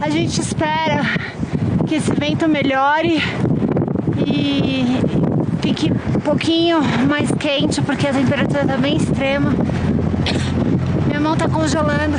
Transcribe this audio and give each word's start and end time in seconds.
A 0.00 0.10
gente 0.10 0.40
espera 0.40 1.02
que 1.86 1.96
esse 1.96 2.12
vento 2.12 2.48
melhore 2.48 3.22
e 4.26 5.00
fique 5.60 5.92
um 5.92 6.20
pouquinho 6.20 6.80
mais 7.08 7.30
quente 7.32 7.82
porque 7.82 8.06
a 8.06 8.12
temperatura 8.12 8.62
está 8.62 8.76
bem 8.76 8.96
extrema. 8.96 9.52
Minha 11.06 11.20
mão 11.20 11.34
está 11.34 11.48
congelando. 11.48 12.16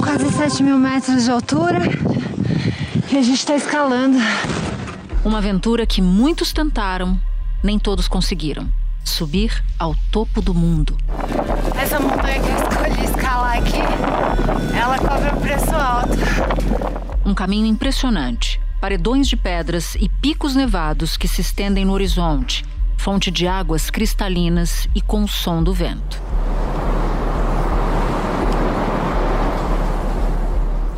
Quase 0.00 0.30
7 0.30 0.62
mil 0.62 0.78
metros 0.78 1.24
de 1.24 1.30
altura 1.30 1.80
e 3.10 3.16
a 3.16 3.22
gente 3.22 3.38
está 3.38 3.56
escalando. 3.56 4.18
Uma 5.24 5.38
aventura 5.38 5.86
que 5.86 6.02
muitos 6.02 6.52
tentaram, 6.52 7.18
nem 7.62 7.78
todos 7.78 8.06
conseguiram. 8.06 8.68
Subir 9.04 9.62
ao 9.78 9.94
topo 10.10 10.40
do 10.40 10.54
mundo. 10.54 10.96
Essa 11.80 11.98
montanha 11.98 12.63
escalar 13.44 13.58
aqui, 13.58 14.76
ela 14.76 14.98
cobra 14.98 15.36
um 15.36 15.40
preço 15.40 15.74
alto. 15.74 16.16
Um 17.24 17.34
caminho 17.34 17.66
impressionante. 17.66 18.60
Paredões 18.80 19.28
de 19.28 19.36
pedras 19.36 19.94
e 19.96 20.08
picos 20.08 20.54
nevados 20.54 21.16
que 21.16 21.28
se 21.28 21.40
estendem 21.40 21.84
no 21.84 21.92
horizonte, 21.92 22.64
fonte 22.96 23.30
de 23.30 23.46
águas 23.46 23.90
cristalinas 23.90 24.88
e 24.94 25.00
com 25.00 25.24
o 25.24 25.28
som 25.28 25.62
do 25.62 25.72
vento. 25.72 26.22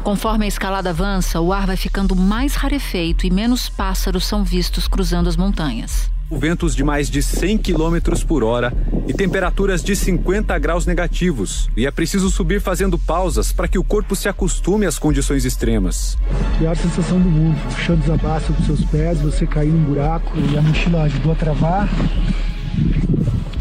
Conforme 0.02 0.44
a 0.44 0.48
escalada 0.48 0.90
avança, 0.90 1.40
o 1.40 1.52
ar 1.52 1.66
vai 1.66 1.76
ficando 1.76 2.14
mais 2.14 2.54
rarefeito 2.54 3.26
e 3.26 3.30
menos 3.30 3.68
pássaros 3.68 4.24
são 4.24 4.44
vistos 4.44 4.86
cruzando 4.86 5.28
as 5.28 5.36
montanhas. 5.36 6.10
Ventos 6.30 6.74
de 6.74 6.82
mais 6.82 7.08
de 7.08 7.22
100 7.22 7.58
km 7.58 7.98
por 8.26 8.42
hora 8.42 8.72
e 9.06 9.14
temperaturas 9.14 9.82
de 9.82 9.94
50 9.94 10.58
graus 10.58 10.84
negativos. 10.84 11.70
E 11.76 11.86
é 11.86 11.90
preciso 11.90 12.28
subir 12.30 12.60
fazendo 12.60 12.98
pausas 12.98 13.52
para 13.52 13.68
que 13.68 13.78
o 13.78 13.84
corpo 13.84 14.16
se 14.16 14.28
acostume 14.28 14.86
às 14.86 14.98
condições 14.98 15.44
extremas. 15.44 16.18
Pior 16.58 16.76
sensação 16.76 17.20
do 17.20 17.28
mundo. 17.28 17.56
O 17.68 17.80
chão 17.80 17.94
desabar 17.96 18.40
sobre 18.40 18.64
seus 18.64 18.84
pés, 18.86 19.20
você 19.20 19.46
cair 19.46 19.70
num 19.70 19.84
buraco 19.84 20.32
e 20.36 20.58
a 20.58 20.62
mochila 20.62 21.02
ajudou 21.04 21.30
a 21.30 21.36
travar. 21.36 21.88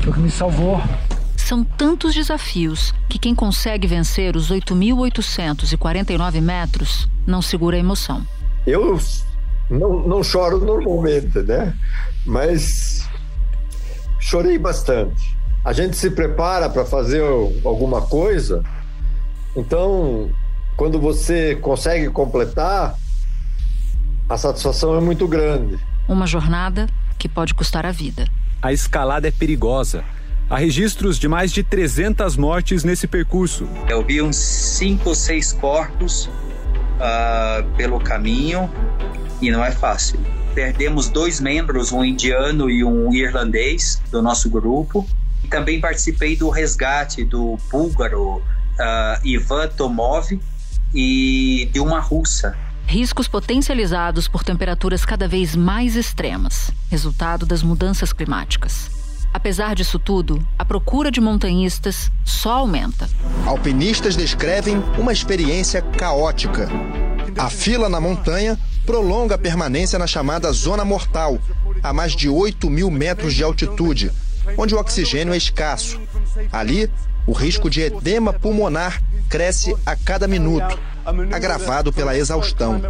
Foi 0.01 0.11
o 0.11 0.13
que 0.13 0.19
me 0.19 0.31
salvou. 0.31 0.81
São 1.37 1.63
tantos 1.63 2.15
desafios 2.15 2.91
que 3.07 3.19
quem 3.19 3.35
consegue 3.35 3.87
vencer 3.87 4.35
os 4.35 4.51
8.849 4.51 6.41
metros 6.41 7.07
não 7.27 7.43
segura 7.43 7.77
a 7.77 7.79
emoção. 7.79 8.25
Eu 8.65 8.99
não, 9.69 10.07
não 10.07 10.23
choro 10.23 10.65
normalmente, 10.65 11.37
né? 11.43 11.75
Mas 12.25 13.07
chorei 14.19 14.57
bastante. 14.57 15.35
A 15.63 15.73
gente 15.73 15.95
se 15.97 16.11
prepara 16.11 16.69
para 16.69 16.85
fazer 16.85 17.23
alguma 17.63 18.01
coisa, 18.01 18.63
então 19.55 20.29
quando 20.77 20.99
você 20.99 21.55
consegue 21.55 22.09
completar, 22.09 22.95
a 24.27 24.37
satisfação 24.37 24.95
é 24.95 25.01
muito 25.01 25.27
grande. 25.27 25.79
Uma 26.07 26.27
jornada 26.27 26.87
que 27.17 27.27
pode 27.29 27.53
custar 27.53 27.85
a 27.85 27.91
vida. 27.91 28.27
A 28.61 28.73
escalada 28.73 29.27
é 29.27 29.31
perigosa 29.31 30.03
Há 30.47 30.57
registros 30.57 31.17
de 31.17 31.27
mais 31.27 31.51
de 31.51 31.63
300 31.63 32.37
mortes 32.37 32.83
nesse 32.83 33.07
percurso. 33.07 33.67
Eu 33.89 34.05
vi 34.05 34.21
uns 34.21 34.35
cinco 34.35 35.09
ou 35.09 35.15
seis 35.15 35.51
corpos 35.51 36.25
uh, 36.25 37.63
pelo 37.75 37.99
caminho 37.99 38.69
e 39.41 39.49
não 39.49 39.65
é 39.65 39.71
fácil. 39.71 40.19
Perdemos 40.55 41.09
dois 41.09 41.41
membros, 41.41 41.91
um 41.91 42.03
indiano 42.03 42.69
e 42.69 42.81
um 42.81 43.13
irlandês 43.13 44.01
do 44.09 44.21
nosso 44.21 44.49
grupo. 44.49 45.05
E 45.43 45.49
também 45.49 45.81
participei 45.81 46.37
do 46.37 46.49
resgate 46.49 47.25
do 47.25 47.57
búlgaro 47.69 48.37
uh, 48.37 48.41
Ivan 49.21 49.67
Tomov 49.67 50.39
e 50.93 51.69
de 51.73 51.79
uma 51.81 51.99
russa. 51.99 52.57
Riscos 52.87 53.27
potencializados 53.27 54.29
por 54.29 54.45
temperaturas 54.45 55.03
cada 55.03 55.27
vez 55.27 55.57
mais 55.57 55.97
extremas, 55.97 56.71
resultado 56.89 57.45
das 57.45 57.61
mudanças 57.61 58.13
climáticas. 58.13 58.89
Apesar 59.33 59.75
disso 59.75 59.99
tudo, 59.99 60.39
a 60.57 60.63
procura 60.63 61.11
de 61.11 61.19
montanhistas 61.19 62.09
só 62.23 62.59
aumenta. 62.59 63.09
Alpinistas 63.45 64.15
descrevem 64.15 64.77
uma 64.97 65.11
experiência 65.11 65.81
caótica. 65.81 66.69
A 67.37 67.49
fila 67.49 67.89
na 67.89 67.99
montanha 67.99 68.57
prolonga 68.85 69.35
a 69.35 69.37
permanência 69.37 69.99
na 69.99 70.07
chamada 70.07 70.51
Zona 70.51 70.85
Mortal, 70.85 71.39
a 71.83 71.91
mais 71.91 72.15
de 72.15 72.29
8 72.29 72.69
mil 72.69 72.89
metros 72.89 73.33
de 73.33 73.43
altitude, 73.43 74.11
onde 74.57 74.73
o 74.75 74.79
oxigênio 74.79 75.33
é 75.33 75.37
escasso. 75.37 75.99
Ali, 76.51 76.89
o 77.27 77.33
risco 77.33 77.69
de 77.69 77.81
edema 77.81 78.31
pulmonar 78.31 79.01
cresce 79.29 79.75
a 79.85 79.95
cada 79.95 80.27
minuto, 80.27 80.79
agravado 81.31 81.91
pela 81.91 82.15
exaustão. 82.17 82.81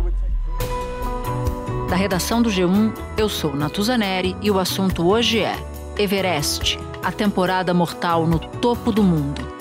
Da 1.90 1.96
redação 1.96 2.42
do 2.42 2.50
G1, 2.50 2.94
eu 3.18 3.30
sou 3.30 3.56
Natuzaneri 3.56 4.36
e 4.42 4.52
o 4.52 4.60
assunto 4.60 5.08
hoje 5.08 5.40
é 5.40 5.56
Everest, 5.98 6.78
a 7.02 7.12
temporada 7.12 7.74
mortal 7.74 8.28
no 8.28 8.40
topo 8.40 8.92
do 8.92 9.04
mundo. 9.04 9.55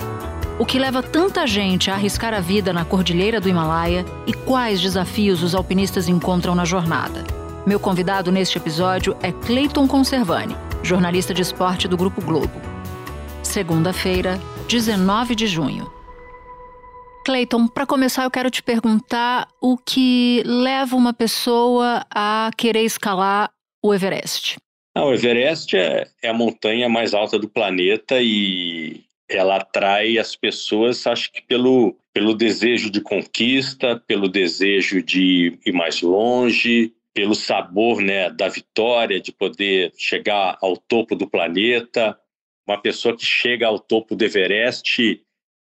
O 0.57 0.65
que 0.65 0.79
leva 0.79 1.03
tanta 1.03 1.45
gente 1.49 1.91
a 1.91 1.95
arriscar 1.95 2.33
a 2.33 2.39
vida 2.39 2.73
na 2.73 2.85
cordilheira 2.85 3.41
do 3.41 3.49
Himalaia 3.49 4.05
e 4.25 4.33
quais 4.33 4.81
desafios 4.81 5.43
os 5.43 5.53
alpinistas 5.53 6.09
encontram 6.09 6.55
na 6.55 6.65
jornada? 6.65 7.25
Meu 7.67 7.81
convidado 7.81 8.31
neste 8.31 8.57
episódio 8.57 9.17
é 9.21 9.33
Clayton 9.33 9.89
Conservani, 9.89 10.57
jornalista 10.81 11.35
de 11.35 11.43
esporte 11.43 11.89
do 11.89 11.97
Grupo 11.97 12.23
Globo. 12.23 12.53
Segunda-feira, 13.43 14.39
19 14.69 15.35
de 15.35 15.49
junho. 15.49 15.93
Clayton, 17.27 17.67
para 17.67 17.85
começar, 17.85 18.23
eu 18.23 18.31
quero 18.31 18.49
te 18.49 18.63
perguntar 18.63 19.49
o 19.61 19.77
que 19.77 20.41
leva 20.47 20.95
uma 20.95 21.13
pessoa 21.13 22.07
a 22.15 22.51
querer 22.57 22.85
escalar 22.85 23.51
o 23.83 23.93
Everest. 23.93 24.57
Não, 24.95 25.07
o 25.07 25.15
Everest 25.15 25.77
é, 25.77 26.07
é, 26.23 26.29
a 26.29 26.35
montanha 26.35 26.89
mais 26.89 27.13
alta 27.13 27.41
do 27.41 27.49
planeta 27.49 28.23
e 28.23 29.03
ela 29.29 29.57
atrai 29.57 30.19
as 30.19 30.37
pessoas, 30.37 31.07
acho 31.07 31.33
que 31.33 31.43
pelo, 31.43 31.97
pelo 32.13 32.35
desejo 32.35 32.91
de 32.91 33.01
conquista, 33.01 34.03
pelo 34.07 34.29
desejo 34.29 35.03
de 35.03 35.59
ir 35.65 35.73
mais 35.73 36.03
longe, 36.03 36.93
pelo 37.13 37.35
sabor 37.35 38.03
né, 38.03 38.29
da 38.31 38.49
vitória, 38.49 39.21
de 39.21 39.33
poder 39.33 39.93
chegar 39.97 40.59
ao 40.61 40.77
topo 40.77 41.15
do 41.15 41.29
planeta. 41.29 42.19
Uma 42.67 42.81
pessoa 42.81 43.17
que 43.17 43.25
chega 43.25 43.67
ao 43.67 43.79
topo 43.79 44.17
do 44.17 44.25
Everest, 44.25 45.23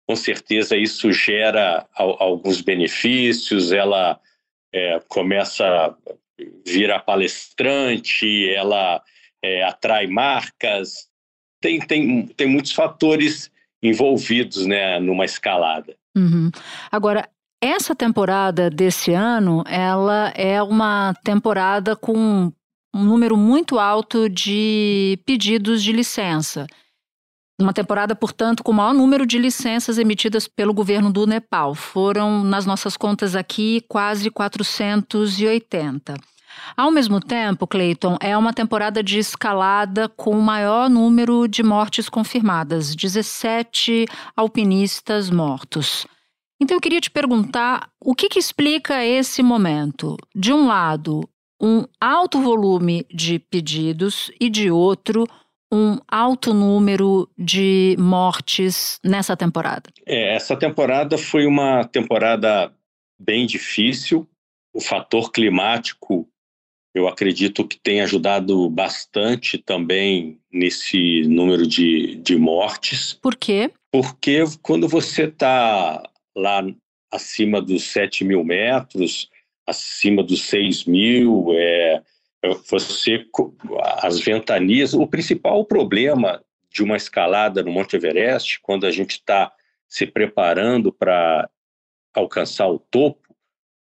com 0.06 0.16
certeza 0.16 0.76
isso 0.76 1.12
gera 1.12 1.86
alguns 1.94 2.60
benefícios, 2.60 3.72
ela 3.72 4.20
é, 4.72 5.00
começa 5.08 5.66
a 5.66 5.94
virar 6.66 7.00
palestrante, 7.00 8.48
ela 8.50 9.02
é, 9.42 9.62
atrai 9.62 10.06
marcas, 10.06 11.08
tem, 11.62 11.80
tem, 11.80 12.26
tem 12.26 12.46
muitos 12.46 12.72
fatores 12.72 13.50
envolvidos 13.82 14.66
né, 14.66 14.98
numa 15.00 15.24
escalada. 15.24 15.96
Uhum. 16.14 16.50
Agora, 16.90 17.28
essa 17.60 17.94
temporada 17.94 18.68
desse 18.68 19.12
ano, 19.12 19.62
ela 19.66 20.32
é 20.36 20.62
uma 20.62 21.14
temporada 21.24 21.96
com 21.96 22.52
um 22.94 23.04
número 23.04 23.36
muito 23.36 23.78
alto 23.78 24.28
de 24.28 25.18
pedidos 25.24 25.82
de 25.82 25.92
licença. 25.92 26.66
Uma 27.58 27.72
temporada, 27.72 28.14
portanto, 28.16 28.64
com 28.64 28.72
o 28.72 28.74
maior 28.74 28.92
número 28.92 29.24
de 29.24 29.38
licenças 29.38 29.96
emitidas 29.96 30.48
pelo 30.48 30.74
governo 30.74 31.12
do 31.12 31.26
Nepal. 31.26 31.74
Foram, 31.74 32.42
nas 32.42 32.66
nossas 32.66 32.96
contas 32.96 33.36
aqui, 33.36 33.82
quase 33.88 34.28
480. 34.30 36.14
Ao 36.76 36.90
mesmo 36.90 37.20
tempo, 37.20 37.66
Clayton, 37.66 38.16
é 38.20 38.36
uma 38.36 38.52
temporada 38.52 39.02
de 39.02 39.18
escalada 39.18 40.08
com 40.08 40.30
o 40.30 40.42
maior 40.42 40.88
número 40.88 41.46
de 41.46 41.62
mortes 41.62 42.08
confirmadas 42.08 42.94
17 42.94 44.06
alpinistas 44.36 45.30
mortos. 45.30 46.06
Então 46.60 46.76
eu 46.76 46.80
queria 46.80 47.00
te 47.00 47.10
perguntar 47.10 47.90
o 48.00 48.14
que, 48.14 48.28
que 48.28 48.38
explica 48.38 49.04
esse 49.04 49.42
momento? 49.42 50.16
De 50.34 50.52
um 50.52 50.66
lado, 50.66 51.28
um 51.60 51.84
alto 52.00 52.40
volume 52.40 53.04
de 53.12 53.38
pedidos 53.38 54.30
e 54.40 54.48
de 54.48 54.70
outro, 54.70 55.26
um 55.72 55.98
alto 56.06 56.52
número 56.52 57.28
de 57.36 57.96
mortes 57.98 59.00
nessa 59.02 59.36
temporada? 59.36 59.90
É, 60.06 60.34
essa 60.34 60.56
temporada 60.56 61.16
foi 61.16 61.46
uma 61.46 61.84
temporada 61.84 62.72
bem 63.18 63.46
difícil. 63.46 64.28
O 64.74 64.80
fator 64.80 65.32
climático 65.32 66.28
eu 66.94 67.08
acredito 67.08 67.66
que 67.66 67.78
tem 67.78 68.00
ajudado 68.02 68.68
bastante 68.68 69.56
também 69.56 70.38
nesse 70.52 71.22
número 71.22 71.66
de, 71.66 72.16
de 72.16 72.36
mortes. 72.36 73.14
Por 73.14 73.34
quê? 73.34 73.70
Porque 73.90 74.44
quando 74.62 74.86
você 74.86 75.24
está 75.24 76.02
lá 76.36 76.62
acima 77.10 77.62
dos 77.62 77.84
7 77.84 78.24
mil 78.24 78.44
metros, 78.44 79.30
acima 79.66 80.22
dos 80.22 80.42
6 80.42 80.84
mil, 80.84 81.46
é, 81.52 82.02
você, 82.68 83.24
as 84.02 84.20
ventanias, 84.20 84.92
o 84.92 85.06
principal 85.06 85.64
problema 85.64 86.42
de 86.70 86.82
uma 86.82 86.96
escalada 86.96 87.62
no 87.62 87.70
Monte 87.70 87.96
Everest, 87.96 88.60
quando 88.60 88.86
a 88.86 88.90
gente 88.90 89.12
está 89.12 89.52
se 89.88 90.06
preparando 90.06 90.92
para 90.92 91.48
alcançar 92.14 92.68
o 92.68 92.78
topo, 92.78 93.34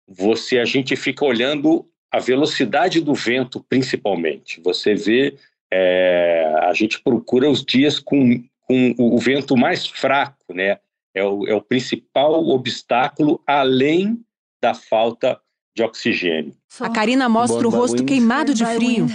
você 0.07 0.59
a 0.59 0.65
gente 0.65 0.95
fica 0.95 1.25
olhando 1.25 1.91
a 2.11 2.19
velocidade 2.19 3.01
do 3.01 3.15
vento, 3.15 3.65
principalmente. 3.69 4.61
Você 4.63 4.95
vê, 4.95 5.37
é, 5.73 6.55
a 6.63 6.73
gente 6.73 7.01
procura 7.03 7.51
os 7.51 7.65
dias 7.65 7.99
com, 7.99 8.43
com 8.63 8.95
o 8.99 9.19
vento 9.19 9.57
mais 9.57 9.87
fraco, 9.87 10.53
né? 10.53 10.79
É 11.15 11.25
o, 11.25 11.47
é 11.47 11.55
o 11.55 11.63
principal 11.63 12.47
obstáculo, 12.49 13.41
além 13.47 14.21
da 14.61 14.75
falta 14.75 15.41
de 15.75 15.83
oxigênio. 15.83 16.55
A 16.81 16.89
Karina 16.91 17.29
mostra 17.29 17.67
o 17.67 17.71
rosto 17.71 18.05
queimado 18.05 18.55
de 18.55 18.65
frio. 18.65 19.07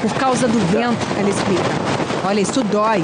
Por 0.00 0.14
causa 0.18 0.48
do 0.48 0.58
vento, 0.58 0.98
ela 1.18 1.28
explica. 1.28 2.26
Olha, 2.26 2.40
isso 2.40 2.62
dói. 2.64 3.00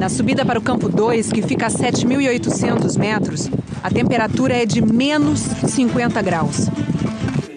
Na 0.00 0.08
subida 0.08 0.46
para 0.46 0.58
o 0.58 0.62
campo 0.62 0.88
2, 0.88 1.30
que 1.30 1.42
fica 1.42 1.66
a 1.66 1.70
7.800 1.70 2.98
metros, 2.98 3.50
a 3.82 3.90
temperatura 3.90 4.54
é 4.54 4.64
de 4.64 4.80
menos 4.80 5.40
50 5.40 6.22
graus. 6.22 6.68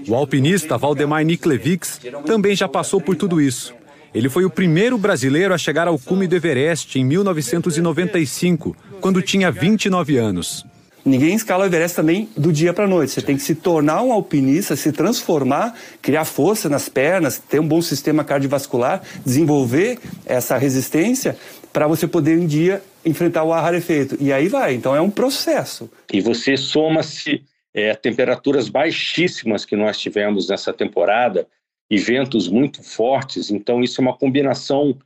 O 0.06 0.13
alpinista 0.13 0.78
Valdemar 0.78 1.24
Niklevics 1.24 2.01
também 2.25 2.54
já 2.54 2.68
passou 2.68 3.00
por 3.00 3.16
tudo 3.16 3.40
isso. 3.40 3.74
Ele 4.13 4.28
foi 4.28 4.44
o 4.44 4.50
primeiro 4.50 4.98
brasileiro 4.98 5.54
a 5.54 5.57
chegar 5.57 5.88
ao 5.88 5.98
cume 5.98 6.28
do 6.28 6.36
Everest 6.36 7.00
em 7.00 7.06
1995, 7.06 8.75
quando 9.00 9.22
tinha 9.22 9.50
29 9.50 10.18
anos. 10.18 10.66
Ninguém 11.05 11.35
escala 11.35 11.63
o 11.63 11.67
Everest 11.67 11.97
também 11.97 12.29
do 12.38 12.51
dia 12.51 12.73
para 12.73 12.85
a 12.85 12.88
noite. 12.88 13.11
Você 13.11 13.21
tem 13.21 13.35
que 13.35 13.41
se 13.41 13.55
tornar 13.55 14.01
um 14.01 14.13
alpinista, 14.13 14.75
se 14.75 14.91
transformar, 14.91 15.77
criar 16.01 16.23
força 16.23 16.69
nas 16.69 16.88
pernas, 16.88 17.38
ter 17.38 17.59
um 17.59 17.67
bom 17.67 17.81
sistema 17.81 18.23
cardiovascular, 18.23 19.01
desenvolver 19.25 20.00
essa 20.25 20.57
resistência 20.57 21.38
para 21.73 21.88
você 21.88 22.07
poder 22.07 22.39
um 22.39 22.47
dia 22.47 22.81
enfrentar 23.05 23.44
o 23.44 23.51
ar 23.51 23.63
rarefeito. 23.63 24.15
E 24.19 24.31
aí 24.31 24.47
vai. 24.47 24.73
Então 24.75 24.95
é 24.95 25.01
um 25.01 25.09
processo. 25.09 25.91
E 26.11 26.21
você 26.21 26.55
soma-se 26.55 27.44
é, 27.73 27.94
temperaturas 27.95 28.69
baixíssimas 28.69 29.65
que 29.65 29.75
nós 29.75 29.97
tivemos 29.97 30.47
nessa 30.47 30.71
temporada 30.71 31.45
e 31.89 31.97
ventos 31.97 32.47
muito 32.47 32.81
fortes. 32.81 33.50
Então 33.50 33.83
isso 33.83 34.00
é 34.00 34.03
uma 34.03 34.17
combinação 34.17 34.97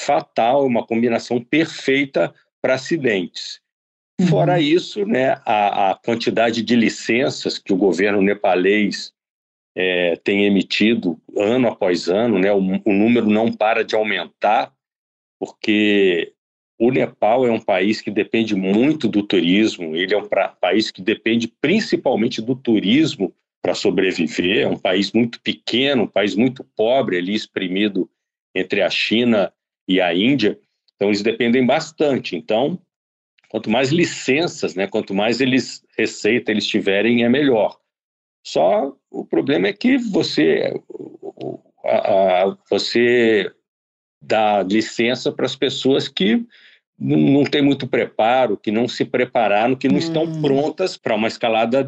fatal, 0.00 0.66
uma 0.66 0.84
combinação 0.84 1.40
perfeita 1.40 2.34
para 2.60 2.74
acidentes. 2.74 3.60
Uhum. 4.20 4.26
Fora 4.28 4.60
isso, 4.60 5.04
né, 5.04 5.40
a, 5.44 5.90
a, 5.90 5.94
quantidade 5.96 6.62
de 6.62 6.76
licenças 6.76 7.58
que 7.58 7.72
o 7.72 7.76
governo 7.76 8.22
nepalês 8.22 9.12
é, 9.76 10.14
tem 10.16 10.44
emitido 10.44 11.20
ano 11.36 11.66
após 11.66 12.08
ano, 12.08 12.38
né, 12.38 12.52
o, 12.52 12.58
o 12.58 12.92
número 12.92 13.28
não 13.28 13.52
para 13.52 13.84
de 13.84 13.96
aumentar, 13.96 14.72
porque 15.40 16.32
o 16.78 16.90
Nepal 16.90 17.46
é 17.46 17.50
um 17.50 17.60
país 17.60 18.00
que 18.00 18.10
depende 18.10 18.54
muito 18.54 19.08
do 19.08 19.22
turismo, 19.22 19.96
ele 19.96 20.14
é 20.14 20.16
um 20.16 20.28
pra, 20.28 20.48
país 20.48 20.90
que 20.90 21.02
depende 21.02 21.48
principalmente 21.48 22.40
do 22.40 22.54
turismo 22.54 23.34
para 23.60 23.74
sobreviver, 23.74 24.64
é 24.64 24.68
um 24.68 24.78
país 24.78 25.10
muito 25.12 25.40
pequeno, 25.40 26.04
um 26.04 26.08
país 26.08 26.36
muito 26.36 26.62
pobre, 26.76 27.16
ali 27.16 27.34
espremido 27.34 28.08
entre 28.54 28.80
a 28.80 28.90
China 28.90 29.52
e 29.88 30.00
a 30.00 30.14
Índia, 30.14 30.58
então 30.94 31.08
eles 31.08 31.22
dependem 31.22 31.66
bastante. 31.66 32.36
Então, 32.36 32.78
Quanto 33.54 33.70
mais 33.70 33.90
licenças, 33.90 34.74
né, 34.74 34.88
quanto 34.88 35.14
mais 35.14 35.40
eles 35.40 35.80
receita 35.96 36.50
eles 36.50 36.66
tiverem, 36.66 37.22
é 37.22 37.28
melhor. 37.28 37.78
Só 38.44 38.92
o 39.08 39.24
problema 39.24 39.68
é 39.68 39.72
que 39.72 39.96
você, 39.96 40.74
a, 41.84 42.48
a, 42.48 42.56
você 42.68 43.48
dá 44.20 44.60
licença 44.64 45.30
para 45.30 45.46
as 45.46 45.54
pessoas 45.54 46.08
que 46.08 46.44
não, 46.98 47.16
não 47.16 47.44
têm 47.44 47.62
muito 47.62 47.86
preparo, 47.86 48.56
que 48.56 48.72
não 48.72 48.88
se 48.88 49.04
prepararam, 49.04 49.76
que 49.76 49.86
não 49.86 49.98
hum. 49.98 49.98
estão 49.98 50.42
prontas 50.42 50.96
para 50.96 51.14
uma 51.14 51.28
escalada 51.28 51.86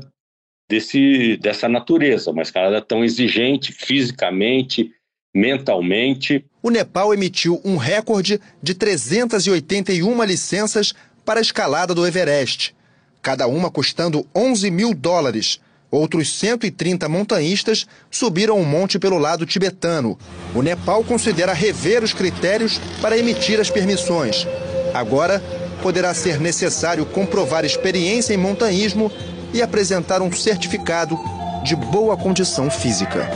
desse, 0.70 1.36
dessa 1.38 1.68
natureza, 1.68 2.30
uma 2.30 2.42
escalada 2.42 2.80
tão 2.80 3.04
exigente 3.04 3.72
fisicamente, 3.72 4.92
mentalmente. 5.34 6.46
O 6.62 6.70
Nepal 6.70 7.12
emitiu 7.12 7.60
um 7.64 7.76
recorde 7.76 8.40
de 8.62 8.72
381 8.72 10.22
licenças 10.22 10.94
para 11.26 11.40
a 11.40 11.42
escalada 11.42 11.92
do 11.92 12.06
Everest, 12.06 12.72
cada 13.20 13.48
uma 13.48 13.68
custando 13.68 14.24
11 14.32 14.70
mil 14.70 14.94
dólares. 14.94 15.60
Outros 15.90 16.38
130 16.38 17.08
montanhistas 17.08 17.86
subiram 18.10 18.60
o 18.60 18.64
monte 18.64 18.96
pelo 18.98 19.18
lado 19.18 19.44
tibetano. 19.44 20.16
O 20.54 20.62
Nepal 20.62 21.02
considera 21.02 21.52
rever 21.52 22.04
os 22.04 22.12
critérios 22.12 22.80
para 23.02 23.18
emitir 23.18 23.60
as 23.60 23.70
permissões. 23.70 24.46
Agora, 24.94 25.42
poderá 25.82 26.14
ser 26.14 26.40
necessário 26.40 27.04
comprovar 27.04 27.64
experiência 27.64 28.32
em 28.32 28.36
montanhismo 28.36 29.10
e 29.52 29.60
apresentar 29.60 30.22
um 30.22 30.30
certificado 30.30 31.18
de 31.64 31.74
boa 31.74 32.16
condição 32.16 32.70
física. 32.70 33.28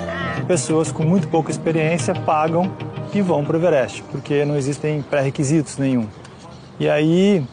Pessoas 0.47 0.93
com 0.93 1.03
muito 1.03 1.27
pouca 1.29 1.51
experiência 1.51 2.15
pagam 2.15 2.73
e 3.13 3.21
vão 3.21 3.45
para 3.45 3.57
o 3.57 3.61
Everest, 3.61 4.05
porque 4.13 4.45
não 4.45 4.57
existem 4.57 5.03
pré-requisitos 5.03 5.77
nenhum. 5.77 6.07
E 6.79 6.89
aí 6.89 7.45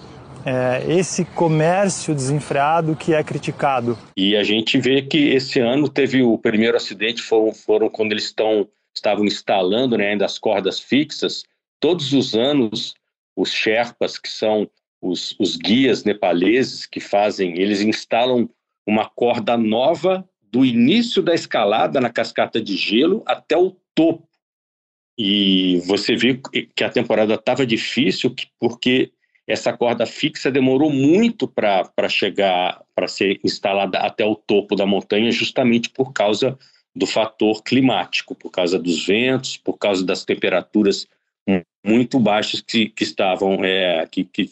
é, 0.47 0.81
esse 0.87 1.25
comércio 1.25 2.15
desenfreado 2.15 2.95
que 2.95 3.13
é 3.13 3.21
criticado. 3.21 3.97
E 4.15 4.33
a 4.37 4.43
gente 4.43 4.77
vê 4.77 5.01
que 5.01 5.17
esse 5.27 5.59
ano 5.59 5.89
teve 5.89 6.23
o 6.23 6.37
primeiro 6.37 6.77
acidente, 6.77 7.21
foram, 7.21 7.53
foram 7.53 7.89
quando 7.89 8.13
eles 8.13 8.23
estão, 8.23 8.65
estavam 8.95 9.25
instalando 9.25 9.97
né, 9.97 10.11
ainda 10.11 10.23
as 10.23 10.39
cordas 10.39 10.79
fixas. 10.79 11.43
Todos 11.81 12.13
os 12.13 12.33
anos, 12.33 12.93
os 13.35 13.51
Sherpas, 13.51 14.17
que 14.17 14.29
são 14.29 14.69
os, 15.01 15.35
os 15.37 15.57
guias 15.57 16.05
nepaleses 16.05 16.85
que 16.85 17.01
fazem, 17.01 17.59
eles 17.59 17.81
instalam 17.81 18.49
uma 18.87 19.09
corda 19.09 19.57
nova 19.57 20.25
do 20.41 20.63
início 20.63 21.21
da 21.21 21.35
escalada 21.35 21.99
na 21.99 22.09
cascata 22.09 22.61
de 22.61 22.77
gelo 22.77 23.21
até 23.25 23.57
o 23.57 23.75
topo. 23.93 24.25
E 25.19 25.81
você 25.85 26.15
vê 26.15 26.39
que 26.73 26.83
a 26.85 26.89
temporada 26.89 27.33
estava 27.33 27.65
difícil 27.65 28.33
porque 28.57 29.11
essa 29.47 29.71
corda 29.71 30.05
fixa 30.05 30.51
demorou 30.51 30.91
muito 30.91 31.47
para 31.47 32.09
chegar, 32.09 32.81
para 32.93 33.07
ser 33.07 33.39
instalada 33.43 33.99
até 33.99 34.25
o 34.25 34.35
topo 34.35 34.75
da 34.75 34.85
montanha, 34.85 35.31
justamente 35.31 35.89
por 35.89 36.11
causa 36.11 36.57
do 36.95 37.05
fator 37.05 37.63
climático, 37.63 38.35
por 38.35 38.49
causa 38.49 38.77
dos 38.77 39.05
ventos, 39.05 39.55
por 39.55 39.77
causa 39.77 40.05
das 40.05 40.25
temperaturas 40.25 41.07
muito 41.87 42.19
baixas 42.19 42.61
que, 42.61 42.89
que 42.89 43.03
estavam, 43.03 43.63
é, 43.63 44.05
que, 44.11 44.25
que, 44.25 44.51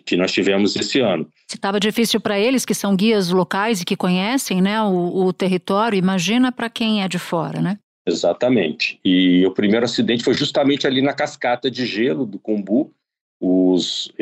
que, 0.00 0.16
nós 0.16 0.32
tivemos 0.32 0.74
esse 0.74 1.00
ano. 1.00 1.28
Estava 1.48 1.78
difícil 1.78 2.20
para 2.20 2.38
eles, 2.38 2.64
que 2.64 2.74
são 2.74 2.96
guias 2.96 3.30
locais 3.30 3.80
e 3.80 3.84
que 3.84 3.96
conhecem 3.96 4.60
né, 4.60 4.82
o, 4.82 5.26
o 5.26 5.32
território, 5.32 5.96
imagina 5.96 6.50
para 6.50 6.68
quem 6.68 7.02
é 7.02 7.08
de 7.08 7.18
fora, 7.18 7.60
né? 7.60 7.78
Exatamente. 8.04 8.98
E 9.04 9.46
o 9.46 9.52
primeiro 9.52 9.84
acidente 9.84 10.24
foi 10.24 10.34
justamente 10.34 10.86
ali 10.86 11.00
na 11.00 11.12
cascata 11.12 11.70
de 11.70 11.86
gelo 11.86 12.26
do 12.26 12.38
Kumbu, 12.38 12.92
os, 13.44 14.12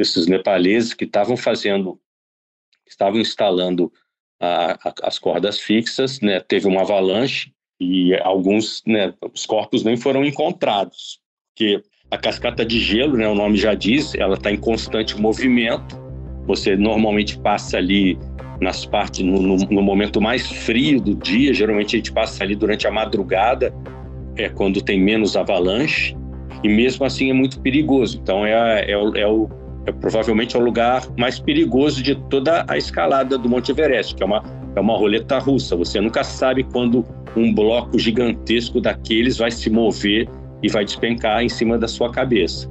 esses 0.00 0.26
nepaleses 0.26 0.92
que 0.92 1.04
estavam 1.04 1.36
fazendo, 1.36 2.00
estavam 2.84 3.20
instalando 3.20 3.92
a, 4.40 4.72
a, 4.88 4.94
as 5.04 5.20
cordas 5.20 5.60
fixas, 5.60 6.20
né, 6.20 6.40
teve 6.40 6.66
uma 6.66 6.80
avalanche 6.80 7.52
e 7.78 8.12
alguns, 8.16 8.82
né, 8.84 9.14
os 9.32 9.46
corpos 9.46 9.84
nem 9.84 9.96
foram 9.96 10.24
encontrados, 10.24 11.20
porque 11.54 11.80
a 12.10 12.18
cascata 12.18 12.64
de 12.64 12.80
gelo, 12.80 13.16
né, 13.16 13.28
o 13.28 13.36
nome 13.36 13.56
já 13.56 13.72
diz, 13.72 14.16
ela 14.16 14.34
está 14.34 14.50
em 14.50 14.58
constante 14.58 15.16
movimento. 15.16 15.96
Você 16.46 16.76
normalmente 16.76 17.38
passa 17.38 17.76
ali 17.76 18.18
nas 18.60 18.84
partes 18.84 19.24
no, 19.24 19.40
no, 19.40 19.56
no, 19.56 19.82
momento 19.82 20.20
mais 20.20 20.46
frio 20.46 21.00
do 21.00 21.14
dia. 21.14 21.52
Geralmente 21.52 21.96
a 21.96 21.98
gente 21.98 22.12
passa 22.12 22.44
ali 22.44 22.54
durante 22.54 22.86
a 22.86 22.92
madrugada, 22.92 23.74
é 24.36 24.48
quando 24.48 24.80
tem 24.80 25.00
menos 25.00 25.36
avalanche 25.36 26.16
e 26.62 26.68
mesmo 26.68 27.04
assim 27.04 27.30
é 27.30 27.32
muito 27.32 27.60
perigoso. 27.60 28.18
Então 28.22 28.44
é, 28.44 28.84
é, 28.86 28.92
é, 28.92 29.26
o, 29.26 29.48
é 29.86 29.92
provavelmente 29.92 30.56
é 30.56 30.58
o 30.58 30.62
lugar 30.62 31.02
mais 31.18 31.38
perigoso 31.38 32.02
de 32.02 32.14
toda 32.14 32.64
a 32.68 32.76
escalada 32.76 33.38
do 33.38 33.48
Monte 33.48 33.70
Everest, 33.70 34.14
que 34.14 34.22
é 34.22 34.26
uma, 34.26 34.42
é 34.74 34.80
uma 34.80 34.96
roleta 34.96 35.38
russa. 35.38 35.76
Você 35.76 36.00
nunca 36.00 36.24
sabe 36.24 36.64
quando 36.64 37.04
um 37.36 37.54
bloco 37.54 37.98
gigantesco 37.98 38.80
daqueles 38.80 39.36
vai 39.38 39.50
se 39.50 39.68
mover 39.70 40.28
e 40.62 40.68
vai 40.68 40.84
despencar 40.84 41.42
em 41.42 41.48
cima 41.48 41.78
da 41.78 41.86
sua 41.86 42.10
cabeça. 42.10 42.68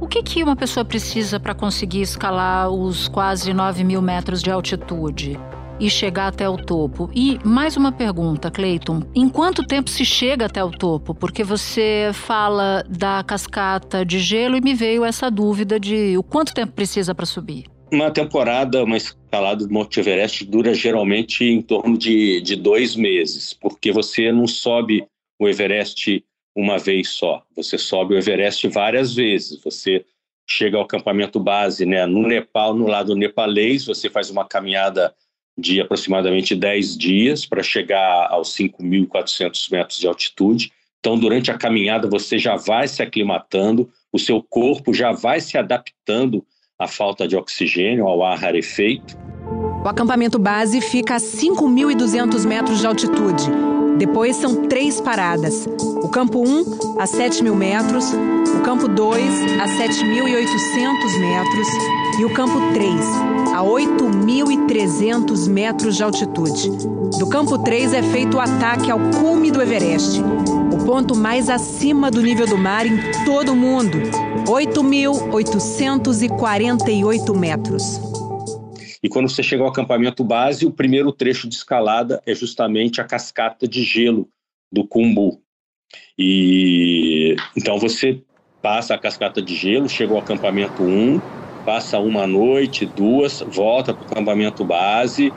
O 0.00 0.06
que, 0.06 0.22
que 0.22 0.42
uma 0.42 0.56
pessoa 0.56 0.84
precisa 0.84 1.40
para 1.40 1.54
conseguir 1.54 2.02
escalar 2.02 2.70
os 2.70 3.08
quase 3.08 3.52
9 3.54 3.84
mil 3.84 4.02
metros 4.02 4.42
de 4.42 4.50
altitude? 4.50 5.38
E 5.80 5.90
chegar 5.90 6.28
até 6.28 6.48
o 6.48 6.56
topo. 6.56 7.10
E 7.14 7.38
mais 7.44 7.76
uma 7.76 7.92
pergunta, 7.92 8.50
Cleiton: 8.50 9.02
em 9.14 9.28
quanto 9.28 9.66
tempo 9.66 9.90
se 9.90 10.04
chega 10.04 10.46
até 10.46 10.62
o 10.62 10.70
topo? 10.70 11.14
Porque 11.14 11.42
você 11.42 12.10
fala 12.12 12.84
da 12.88 13.22
cascata 13.22 14.04
de 14.04 14.18
gelo 14.18 14.56
e 14.56 14.60
me 14.60 14.74
veio 14.74 15.04
essa 15.04 15.30
dúvida 15.30 15.78
de 15.78 16.16
o 16.16 16.22
quanto 16.22 16.54
tempo 16.54 16.72
precisa 16.72 17.14
para 17.14 17.26
subir. 17.26 17.64
Uma 17.92 18.10
temporada, 18.10 18.82
uma 18.82 18.96
escalada 18.96 19.66
do 19.66 19.72
Monte 19.72 20.00
Everest 20.00 20.44
dura 20.44 20.74
geralmente 20.74 21.44
em 21.44 21.62
torno 21.62 21.96
de, 21.96 22.40
de 22.40 22.56
dois 22.56 22.96
meses, 22.96 23.52
porque 23.52 23.92
você 23.92 24.32
não 24.32 24.46
sobe 24.46 25.06
o 25.38 25.48
Everest 25.48 26.24
uma 26.56 26.78
vez 26.78 27.08
só, 27.08 27.42
você 27.54 27.76
sobe 27.76 28.14
o 28.14 28.18
Everest 28.18 28.66
várias 28.68 29.14
vezes. 29.14 29.60
Você 29.62 30.04
chega 30.48 30.76
ao 30.76 30.84
acampamento 30.84 31.40
base, 31.40 31.84
né, 31.86 32.06
no 32.06 32.26
Nepal, 32.26 32.74
no 32.74 32.86
lado 32.86 33.14
nepalês, 33.14 33.86
você 33.86 34.10
faz 34.10 34.30
uma 34.30 34.44
caminhada 34.44 35.14
de 35.56 35.80
aproximadamente 35.80 36.54
10 36.54 36.96
dias 36.96 37.46
para 37.46 37.62
chegar 37.62 38.28
aos 38.30 38.54
5.400 38.56 39.70
metros 39.70 39.98
de 39.98 40.06
altitude. 40.06 40.72
Então, 40.98 41.18
durante 41.18 41.50
a 41.50 41.58
caminhada, 41.58 42.08
você 42.08 42.38
já 42.38 42.56
vai 42.56 42.88
se 42.88 43.02
aclimatando, 43.02 43.90
o 44.12 44.18
seu 44.18 44.42
corpo 44.42 44.92
já 44.92 45.12
vai 45.12 45.40
se 45.40 45.56
adaptando 45.56 46.44
à 46.78 46.88
falta 46.88 47.28
de 47.28 47.36
oxigênio, 47.36 48.06
ao 48.06 48.24
ar 48.24 48.38
rarefeito. 48.38 49.16
O 49.84 49.88
acampamento 49.88 50.38
base 50.38 50.80
fica 50.80 51.16
a 51.16 51.18
5.200 51.18 52.46
metros 52.46 52.80
de 52.80 52.86
altitude. 52.86 53.73
Depois 53.96 54.36
são 54.36 54.66
três 54.66 55.00
paradas. 55.00 55.66
O 56.02 56.08
campo 56.08 56.40
1 56.40 56.98
a 56.98 57.06
7 57.06 57.42
mil 57.42 57.54
metros, 57.54 58.12
o 58.12 58.60
campo 58.62 58.88
2 58.88 59.60
a 59.60 59.66
7.800 59.66 61.20
metros 61.20 61.68
e 62.18 62.24
o 62.24 62.32
campo 62.32 62.58
3 62.72 62.98
a 63.54 63.62
8.300 63.62 65.48
metros 65.48 65.96
de 65.96 66.02
altitude. 66.02 66.70
Do 67.18 67.26
campo 67.28 67.58
3 67.58 67.94
é 67.94 68.02
feito 68.02 68.36
o 68.36 68.40
ataque 68.40 68.90
ao 68.90 68.98
cume 68.98 69.52
do 69.52 69.62
Everest, 69.62 70.20
o 70.72 70.78
ponto 70.84 71.16
mais 71.16 71.48
acima 71.48 72.10
do 72.10 72.20
nível 72.20 72.48
do 72.48 72.58
mar 72.58 72.84
em 72.84 72.98
todo 73.24 73.52
o 73.52 73.56
mundo, 73.56 73.96
8.848 74.46 77.36
metros. 77.36 78.13
E 79.04 79.08
quando 79.10 79.28
você 79.28 79.42
chega 79.42 79.62
ao 79.62 79.68
acampamento 79.68 80.24
base, 80.24 80.64
o 80.64 80.70
primeiro 80.70 81.12
trecho 81.12 81.46
de 81.46 81.54
escalada 81.54 82.22
é 82.24 82.34
justamente 82.34 83.02
a 83.02 83.04
cascata 83.04 83.68
de 83.68 83.82
gelo 83.82 84.30
do 84.72 84.82
Kumbu. 84.82 85.42
E 86.18 87.36
então 87.54 87.78
você 87.78 88.22
passa 88.62 88.94
a 88.94 88.98
cascata 88.98 89.42
de 89.42 89.54
gelo, 89.54 89.90
chega 89.90 90.14
ao 90.14 90.20
acampamento 90.20 90.82
1, 90.82 91.20
passa 91.66 91.98
uma 91.98 92.26
noite, 92.26 92.86
duas, 92.86 93.40
volta 93.40 93.92
para 93.92 94.04
o 94.04 94.06
acampamento 94.06 94.64
base, 94.64 95.30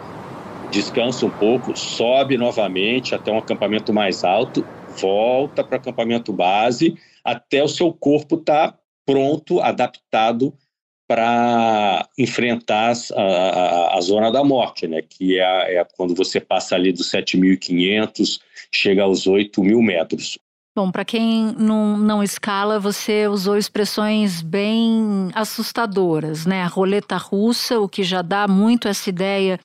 descansa 0.71 1.25
um 1.25 1.29
pouco, 1.29 1.77
sobe 1.77 2.37
novamente 2.37 3.13
até 3.13 3.29
um 3.33 3.37
acampamento 3.37 3.93
mais 3.93 4.23
alto, 4.23 4.63
volta 4.97 5.61
para 5.61 5.75
o 5.75 5.81
acampamento 5.81 6.31
base, 6.31 6.95
até 7.21 7.61
o 7.61 7.67
seu 7.67 7.91
corpo 7.91 8.35
estar 8.35 8.71
tá 8.71 8.79
pronto, 9.05 9.59
adaptado 9.59 10.53
para 11.07 12.07
enfrentar 12.17 12.93
a, 13.15 13.21
a, 13.21 13.97
a, 13.97 14.01
zona 14.01 14.29
da 14.29 14.43
morte, 14.43 14.87
né? 14.87 15.01
que 15.01 15.39
é, 15.39 15.77
é 15.77 15.87
quando 15.95 16.13
você 16.13 16.39
passa 16.41 16.75
ali 16.75 16.91
dos 16.91 17.09
7.500, 17.09 18.39
chega 18.71 19.03
aos 19.03 19.25
8.000 19.25 19.81
metros. 19.81 20.37
Bom, 20.75 20.91
para 20.91 21.05
quem 21.05 21.55
não, 21.57 21.97
não 21.97 22.21
escala, 22.21 22.79
você 22.79 23.27
usou 23.27 23.57
expressões 23.57 24.43
bem 24.43 25.31
assustadoras, 25.33 26.45
né? 26.45 26.61
A 26.61 26.67
roleta 26.67 27.17
russa, 27.17 27.79
o 27.79 27.89
que 27.89 28.03
já 28.03 28.21
dá 28.21 28.47
muito 28.47 28.87
essa 28.87 29.09
ideia 29.09 29.59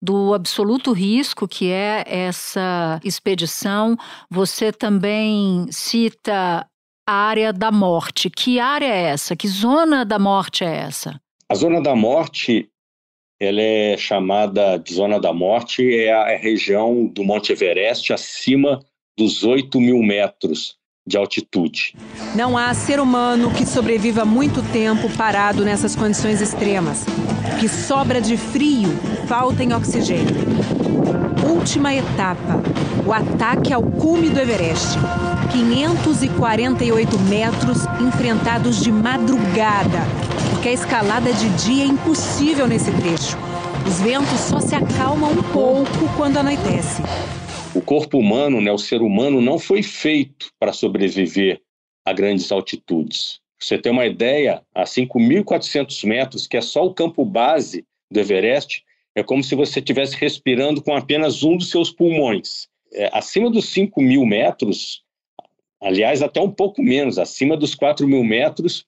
do 0.00 0.34
absoluto 0.34 0.92
risco 0.92 1.48
que 1.48 1.70
é 1.70 2.04
essa 2.06 3.00
expedição. 3.02 3.96
Você 4.30 4.72
também 4.72 5.66
cita 5.70 6.64
área 7.06 7.52
da 7.52 7.70
morte. 7.70 8.30
Que 8.30 8.58
área 8.58 8.86
é 8.86 9.02
essa? 9.10 9.36
Que 9.36 9.48
zona 9.48 10.04
da 10.04 10.18
morte 10.18 10.64
é 10.64 10.76
essa? 10.76 11.20
A 11.48 11.54
zona 11.54 11.80
da 11.82 11.94
morte, 11.94 12.68
ela 13.40 13.60
é 13.60 13.96
chamada 13.96 14.78
de 14.78 14.94
zona 14.94 15.20
da 15.20 15.32
morte, 15.32 15.82
é 15.94 16.12
a 16.12 16.36
região 16.36 17.06
do 17.06 17.24
Monte 17.24 17.52
Everest 17.52 18.12
acima 18.12 18.80
dos 19.18 19.44
8 19.44 19.80
mil 19.80 19.98
metros 20.02 20.76
de 21.06 21.16
altitude. 21.16 21.94
Não 22.34 22.56
há 22.56 22.72
ser 22.74 23.00
humano 23.00 23.52
que 23.52 23.66
sobreviva 23.66 24.24
muito 24.24 24.62
tempo 24.72 25.10
parado 25.16 25.64
nessas 25.64 25.96
condições 25.96 26.40
extremas. 26.40 27.04
O 27.54 27.60
que 27.60 27.68
sobra 27.68 28.20
de 28.20 28.36
frio 28.36 28.88
falta 29.26 29.62
em 29.64 29.72
oxigênio. 29.74 30.71
Última 31.44 31.94
etapa: 31.94 32.62
o 33.06 33.12
ataque 33.12 33.72
ao 33.72 33.82
cume 33.82 34.30
do 34.30 34.40
Everest. 34.40 34.98
548 35.50 37.18
metros 37.20 37.84
enfrentados 38.00 38.80
de 38.80 38.90
madrugada, 38.90 40.00
porque 40.50 40.68
a 40.68 40.72
escalada 40.72 41.32
de 41.32 41.48
dia 41.64 41.84
é 41.84 41.86
impossível 41.86 42.66
nesse 42.66 42.90
trecho. 42.92 43.36
Os 43.86 44.00
ventos 44.00 44.40
só 44.40 44.60
se 44.60 44.74
acalmam 44.74 45.32
um 45.32 45.42
pouco 45.42 46.16
quando 46.16 46.38
anoitece. 46.38 47.02
O 47.74 47.82
corpo 47.82 48.18
humano, 48.18 48.60
né, 48.60 48.72
o 48.72 48.78
ser 48.78 49.02
humano, 49.02 49.40
não 49.40 49.58
foi 49.58 49.82
feito 49.82 50.50
para 50.58 50.72
sobreviver 50.72 51.60
a 52.06 52.12
grandes 52.12 52.50
altitudes. 52.50 53.40
Você 53.60 53.78
tem 53.78 53.92
uma 53.92 54.06
ideia, 54.06 54.62
a 54.74 54.84
5.400 54.84 56.06
metros, 56.06 56.46
que 56.46 56.56
é 56.56 56.60
só 56.60 56.84
o 56.84 56.94
campo 56.94 57.24
base 57.24 57.84
do 58.10 58.20
Everest, 58.20 58.82
é 59.14 59.22
como 59.22 59.42
se 59.42 59.54
você 59.54 59.78
estivesse 59.78 60.16
respirando 60.16 60.82
com 60.82 60.94
apenas 60.94 61.42
um 61.42 61.56
dos 61.56 61.70
seus 61.70 61.90
pulmões. 61.90 62.68
É, 62.92 63.10
acima 63.12 63.50
dos 63.50 63.66
5 63.70 64.00
mil 64.00 64.24
metros, 64.24 65.02
aliás, 65.80 66.22
até 66.22 66.40
um 66.40 66.50
pouco 66.50 66.82
menos, 66.82 67.18
acima 67.18 67.56
dos 67.56 67.74
4 67.74 68.06
mil 68.06 68.24
metros, 68.24 68.86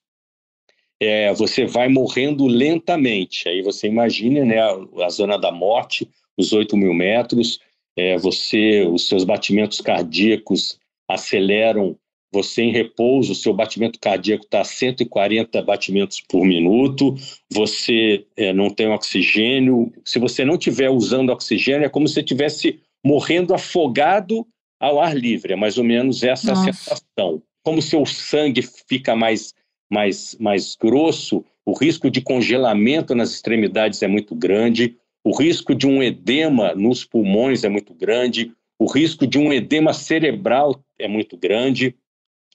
é, 1.00 1.32
você 1.34 1.66
vai 1.66 1.88
morrendo 1.88 2.46
lentamente. 2.46 3.48
Aí 3.48 3.62
você 3.62 3.86
imagina 3.86 4.44
né, 4.44 4.60
a, 4.60 5.04
a 5.04 5.08
zona 5.08 5.38
da 5.38 5.52
morte, 5.52 6.08
os 6.36 6.52
8 6.52 6.76
mil 6.76 6.94
metros, 6.94 7.60
é, 7.96 8.16
você, 8.18 8.82
os 8.82 9.08
seus 9.08 9.24
batimentos 9.24 9.80
cardíacos 9.80 10.78
aceleram, 11.08 11.96
você 12.34 12.62
em 12.62 12.72
repouso, 12.72 13.32
o 13.32 13.34
seu 13.34 13.54
batimento 13.54 13.98
cardíaco 14.00 14.44
está 14.44 14.60
a 14.60 14.64
140 14.64 15.62
batimentos 15.62 16.20
por 16.20 16.44
minuto, 16.44 17.14
você 17.50 18.26
é, 18.36 18.52
não 18.52 18.68
tem 18.68 18.88
oxigênio, 18.88 19.92
se 20.04 20.18
você 20.18 20.44
não 20.44 20.54
estiver 20.54 20.90
usando 20.90 21.30
oxigênio, 21.30 21.86
é 21.86 21.88
como 21.88 22.08
se 22.08 22.14
você 22.14 22.20
estivesse 22.20 22.80
morrendo 23.04 23.54
afogado 23.54 24.46
ao 24.80 25.00
ar 25.00 25.16
livre, 25.16 25.52
é 25.52 25.56
mais 25.56 25.78
ou 25.78 25.84
menos 25.84 26.24
essa 26.24 26.48
Nossa. 26.48 26.72
sensação. 26.72 27.40
Como 27.62 27.80
seu 27.80 28.04
sangue 28.04 28.62
fica 28.88 29.14
mais, 29.14 29.54
mais, 29.90 30.36
mais 30.40 30.74
grosso, 30.74 31.44
o 31.64 31.72
risco 31.72 32.10
de 32.10 32.20
congelamento 32.20 33.14
nas 33.14 33.30
extremidades 33.30 34.02
é 34.02 34.08
muito 34.08 34.34
grande, 34.34 34.96
o 35.24 35.34
risco 35.34 35.74
de 35.74 35.86
um 35.86 36.02
edema 36.02 36.74
nos 36.74 37.04
pulmões 37.04 37.64
é 37.64 37.68
muito 37.68 37.94
grande, 37.94 38.52
o 38.78 38.86
risco 38.90 39.26
de 39.26 39.38
um 39.38 39.52
edema 39.52 39.92
cerebral 39.94 40.78
é 40.98 41.06
muito 41.06 41.36
grande. 41.36 41.94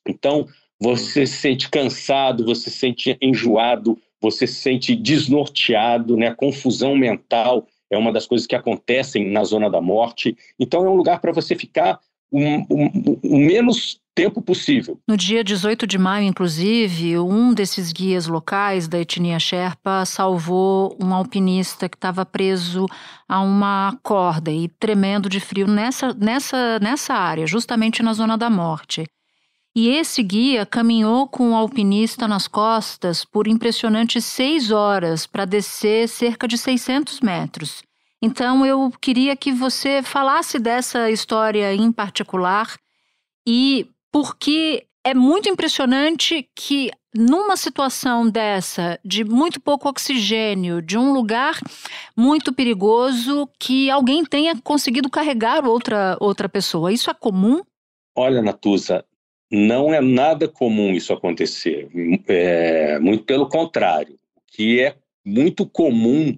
Então, 0.10 0.48
você 0.80 1.25
se 1.25 1.38
sente 1.38 1.70
cansado, 1.70 2.46
você 2.46 2.70
se 2.70 2.78
sente 2.78 3.18
enjoado, 3.22 3.98
você 4.22 4.48
se 4.48 4.56
sente 4.56 4.96
desnorteado, 4.96 6.18
né? 6.18 6.34
confusão 6.34 6.96
mental 6.96 7.68
é 7.89 7.98
uma 7.98 8.12
das 8.12 8.28
coisas 8.28 8.46
que 8.46 8.56
acontecem 8.56 9.32
na 9.32 9.44
zona 9.44 9.70
da 9.70 9.82
morte. 9.82 10.38
Então, 10.60 10.86
é 10.86 10.89
um 10.89 10.96
lugar 10.96 11.20
para 11.20 11.32
você 11.32 11.56
ficar 11.56 12.00
o 12.32 13.38
menos 13.38 14.00
tempo 14.13 14.42
possível. 14.42 15.00
No 15.08 15.16
dia 15.16 15.44
18 15.44 15.88
de 15.88 15.98
maio, 15.98 16.28
inclusive, 16.28 17.18
um 17.18 17.54
desses 17.54 17.92
guias 17.92 18.28
locais 18.28 18.88
da 18.88 19.00
etnia 19.00 19.39
Sherpa 19.39 20.06
salvou 20.06 20.96
um 21.01 21.13
alpinista 21.13 21.88
que 21.88 21.96
estava 21.96 22.25
preso 22.25 22.86
a 23.28 23.42
uma 23.42 23.98
corda 24.04 24.51
e 24.51 24.68
tremendo 24.68 25.30
de 25.30 25.39
frio 25.39 25.68
nessa, 25.68 26.13
nessa, 26.13 26.80
nessa 26.80 27.13
área, 27.13 27.48
justamente 27.48 28.04
na 28.04 28.13
zona 28.13 28.38
da 28.38 28.50
morte. 28.50 29.06
E 29.79 29.88
esse 29.91 30.21
guia 30.21 30.65
caminhou 30.65 31.25
com 31.25 31.51
o 31.51 31.55
alpinista 31.55 32.27
nas 32.27 32.50
costas 32.50 33.24
por 33.24 33.48
impressionantes 33.48 34.25
seis 34.25 34.71
horas 34.71 35.25
para 35.25 35.45
descer 35.45 36.09
cerca 36.09 36.45
de 36.50 36.57
600 36.57 37.21
metros. 37.21 37.81
Então 38.21 38.65
eu 38.65 38.91
queria 39.00 39.38
que 39.38 39.53
você 39.53 40.03
falasse 40.03 40.59
dessa 40.59 41.09
história 41.09 41.74
em 41.74 41.93
particular 41.93 42.75
e 43.48 43.88
porque 44.12 44.86
é 45.01 45.13
muito 45.13 45.48
impressionante 45.48 46.45
que 46.53 46.91
numa 47.15 47.55
situação 47.55 48.29
dessa, 48.29 49.00
de 49.01 49.24
muito 49.24 49.62
pouco 49.62 49.88
oxigênio, 49.88 50.81
de 50.81 50.98
um 50.98 51.13
lugar 51.13 51.57
muito 52.17 52.51
perigoso, 52.51 53.50
que 53.57 53.89
alguém 53.89 54.25
tenha 54.25 54.59
conseguido 54.62 55.09
carregar 55.09 55.65
outra, 55.65 56.17
outra 56.19 56.50
pessoa. 56.50 56.91
Isso 56.91 57.09
é 57.09 57.13
comum? 57.13 57.62
Olha, 58.13 58.41
Natuza, 58.41 59.05
não 59.51 59.94
é 59.94 60.00
nada 60.00 60.48
comum 60.48 60.91
isso 60.94 61.12
acontecer. 61.12 61.89
É, 62.27 63.00
muito 63.00 63.24
pelo 63.24 63.48
contrário. 63.50 64.15
O 64.36 64.41
que 64.48 64.82
é 64.82 64.96
muito 65.25 65.65
comum 65.65 66.38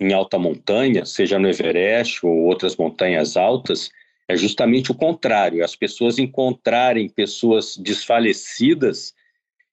em 0.00 0.12
alta 0.12 0.38
montanha, 0.38 1.04
seja 1.04 1.38
no 1.38 1.48
Everest 1.48 2.24
ou 2.24 2.44
outras 2.44 2.76
montanhas 2.76 3.36
altas, 3.36 3.90
é 4.26 4.36
justamente 4.36 4.90
o 4.90 4.94
contrário, 4.94 5.64
as 5.64 5.76
pessoas 5.76 6.18
encontrarem 6.18 7.08
pessoas 7.08 7.76
desfalecidas 7.76 9.12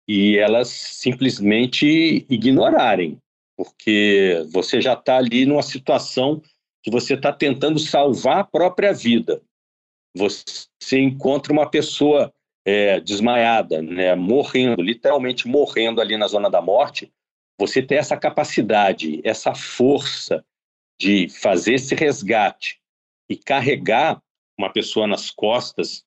e 0.07 0.37
elas 0.37 0.67
simplesmente 0.67 2.25
ignorarem, 2.29 3.19
porque 3.55 4.45
você 4.51 4.81
já 4.81 4.93
está 4.93 5.17
ali 5.17 5.45
numa 5.45 5.61
situação 5.61 6.41
que 6.81 6.89
você 6.89 7.13
está 7.13 7.31
tentando 7.31 7.79
salvar 7.79 8.39
a 8.39 8.43
própria 8.43 8.93
vida. 8.93 9.41
Você 10.17 10.99
encontra 10.99 11.53
uma 11.53 11.69
pessoa 11.69 12.33
é, 12.65 12.99
desmaiada, 12.99 13.81
né, 13.81 14.15
morrendo, 14.15 14.81
literalmente 14.81 15.47
morrendo 15.47 16.01
ali 16.01 16.17
na 16.17 16.27
zona 16.27 16.49
da 16.49 16.61
morte, 16.61 17.11
você 17.59 17.81
ter 17.81 17.95
essa 17.95 18.17
capacidade, 18.17 19.21
essa 19.23 19.55
força 19.55 20.43
de 20.99 21.29
fazer 21.29 21.75
esse 21.75 21.95
resgate 21.95 22.79
e 23.29 23.35
carregar 23.35 24.21
uma 24.57 24.71
pessoa 24.71 25.07
nas 25.07 25.31
costas 25.31 26.05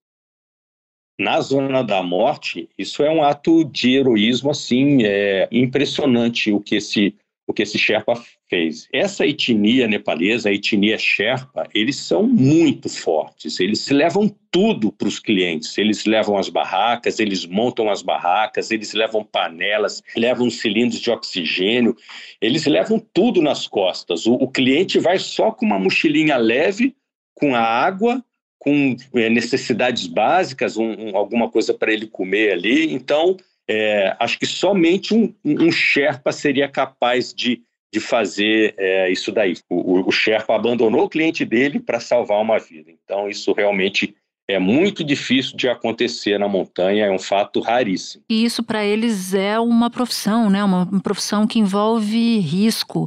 na 1.18 1.40
zona 1.40 1.84
da 1.84 2.02
morte, 2.02 2.68
isso 2.78 3.02
é 3.02 3.10
um 3.10 3.22
ato 3.22 3.62
de 3.62 3.94
heroísmo 3.94 4.50
assim, 4.50 5.04
é 5.04 5.48
impressionante 5.52 6.50
o 6.50 6.60
que 6.60 6.76
esse 6.76 7.14
o 7.50 7.52
que 7.52 7.62
esse 7.62 7.78
Sherpa 7.78 8.14
fez. 8.48 8.88
Essa 8.92 9.26
etnia 9.26 9.86
nepalesa, 9.86 10.48
a 10.48 10.52
etnia 10.52 10.96
Sherpa, 10.96 11.68
eles 11.74 11.96
são 11.96 12.22
muito 12.22 12.88
fortes, 12.88 13.58
eles 13.60 13.88
levam 13.88 14.34
tudo 14.50 14.90
para 14.92 15.08
os 15.08 15.18
clientes, 15.18 15.76
eles 15.76 16.04
levam 16.04 16.36
as 16.36 16.48
barracas, 16.48 17.18
eles 17.18 17.44
montam 17.46 17.90
as 17.90 18.02
barracas, 18.02 18.70
eles 18.70 18.92
levam 18.92 19.24
panelas, 19.24 20.02
levam 20.16 20.50
cilindros 20.50 21.00
de 21.00 21.10
oxigênio, 21.10 21.96
eles 22.40 22.66
levam 22.66 22.98
tudo 23.12 23.42
nas 23.42 23.66
costas. 23.66 24.26
O, 24.26 24.34
o 24.34 24.48
cliente 24.48 24.98
vai 24.98 25.18
só 25.18 25.50
com 25.50 25.66
uma 25.66 25.78
mochilinha 25.78 26.36
leve, 26.36 26.94
com 27.34 27.54
a 27.54 27.60
água, 27.60 28.24
com 28.58 28.94
é, 29.14 29.30
necessidades 29.30 30.06
básicas, 30.06 30.76
um, 30.76 30.92
um, 30.92 31.16
alguma 31.16 31.50
coisa 31.50 31.72
para 31.72 31.92
ele 31.92 32.06
comer 32.06 32.52
ali. 32.52 32.92
Então, 32.92 33.36
é, 33.72 34.16
acho 34.18 34.36
que 34.36 34.46
somente 34.46 35.14
um, 35.14 35.32
um 35.44 35.70
Sherpa 35.70 36.32
seria 36.32 36.68
capaz 36.68 37.32
de, 37.32 37.62
de 37.94 38.00
fazer 38.00 38.74
é, 38.76 39.12
isso 39.12 39.30
daí. 39.30 39.54
O, 39.68 40.08
o 40.08 40.10
Sherpa 40.10 40.56
abandonou 40.56 41.04
o 41.04 41.08
cliente 41.08 41.44
dele 41.44 41.78
para 41.78 42.00
salvar 42.00 42.42
uma 42.42 42.58
vida. 42.58 42.90
Então, 42.90 43.28
isso 43.28 43.52
realmente 43.52 44.12
é 44.48 44.58
muito 44.58 45.04
difícil 45.04 45.56
de 45.56 45.68
acontecer 45.68 46.36
na 46.36 46.48
montanha, 46.48 47.06
é 47.06 47.10
um 47.12 47.18
fato 47.18 47.60
raríssimo. 47.60 48.24
E 48.28 48.44
isso 48.44 48.64
para 48.64 48.84
eles 48.84 49.34
é 49.34 49.60
uma 49.60 49.88
profissão, 49.88 50.50
né? 50.50 50.64
Uma 50.64 51.00
profissão 51.00 51.46
que 51.46 51.60
envolve 51.60 52.40
risco. 52.40 53.06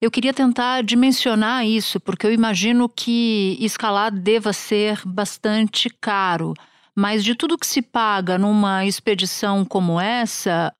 Eu 0.00 0.12
queria 0.12 0.32
tentar 0.32 0.82
dimensionar 0.82 1.66
isso, 1.66 1.98
porque 1.98 2.24
eu 2.24 2.32
imagino 2.32 2.88
que 2.88 3.56
escalar 3.60 4.12
deva 4.12 4.52
ser 4.52 5.00
bastante 5.04 5.90
caro. 6.00 6.54
Mas 6.96 7.24
de 7.24 7.34
tudo 7.34 7.58
que 7.58 7.66
se 7.66 7.80
paga 7.80 8.36
numa 8.36 8.84
expedição 8.84 9.64
como 9.64 10.00
essa, 10.00 10.72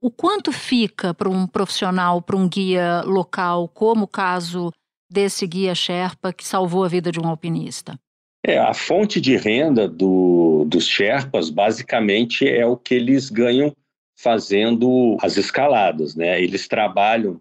o 0.00 0.10
quanto 0.10 0.52
fica 0.52 1.12
para 1.12 1.28
um 1.28 1.46
profissional, 1.46 2.22
para 2.22 2.36
um 2.36 2.48
guia 2.48 3.02
local, 3.02 3.68
como 3.68 4.04
o 4.04 4.08
caso 4.08 4.72
desse 5.10 5.46
guia 5.46 5.74
Sherpa 5.74 6.32
que 6.32 6.46
salvou 6.46 6.84
a 6.84 6.88
vida 6.88 7.12
de 7.12 7.20
um 7.20 7.26
alpinista? 7.26 7.98
É, 8.44 8.58
a 8.58 8.74
fonte 8.74 9.20
de 9.20 9.36
renda 9.36 9.88
do, 9.88 10.64
dos 10.66 10.88
Sherpas 10.88 11.50
basicamente 11.50 12.48
é 12.48 12.66
o 12.66 12.76
que 12.76 12.94
eles 12.94 13.30
ganham 13.30 13.72
fazendo 14.16 15.16
as 15.20 15.36
escaladas, 15.36 16.16
né? 16.16 16.42
Eles 16.42 16.66
trabalham 16.66 17.40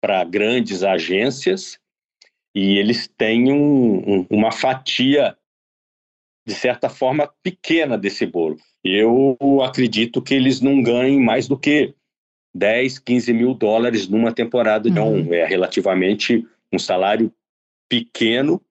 para 0.00 0.22
grandes 0.22 0.84
agências 0.84 1.78
e 2.54 2.78
eles 2.78 3.08
têm 3.08 3.52
um, 3.52 4.20
um, 4.20 4.26
uma 4.30 4.52
fatia 4.52 5.36
de 6.46 6.54
certa 6.54 6.88
forma, 6.88 7.30
pequena 7.42 7.98
desse 7.98 8.24
bolo. 8.24 8.56
Eu 8.84 9.36
acredito 9.64 10.22
que 10.22 10.32
eles 10.32 10.60
não 10.60 10.80
ganhem 10.80 11.20
mais 11.20 11.48
do 11.48 11.58
que 11.58 11.92
10, 12.54 13.00
15 13.00 13.32
mil 13.32 13.52
dólares 13.52 14.08
numa 14.08 14.32
temporada. 14.32 14.88
Uhum. 14.88 14.92
Então, 14.92 15.34
é 15.34 15.44
relativamente 15.44 16.46
um 16.72 16.78
salário 16.78 17.32
pequeno 17.88 18.62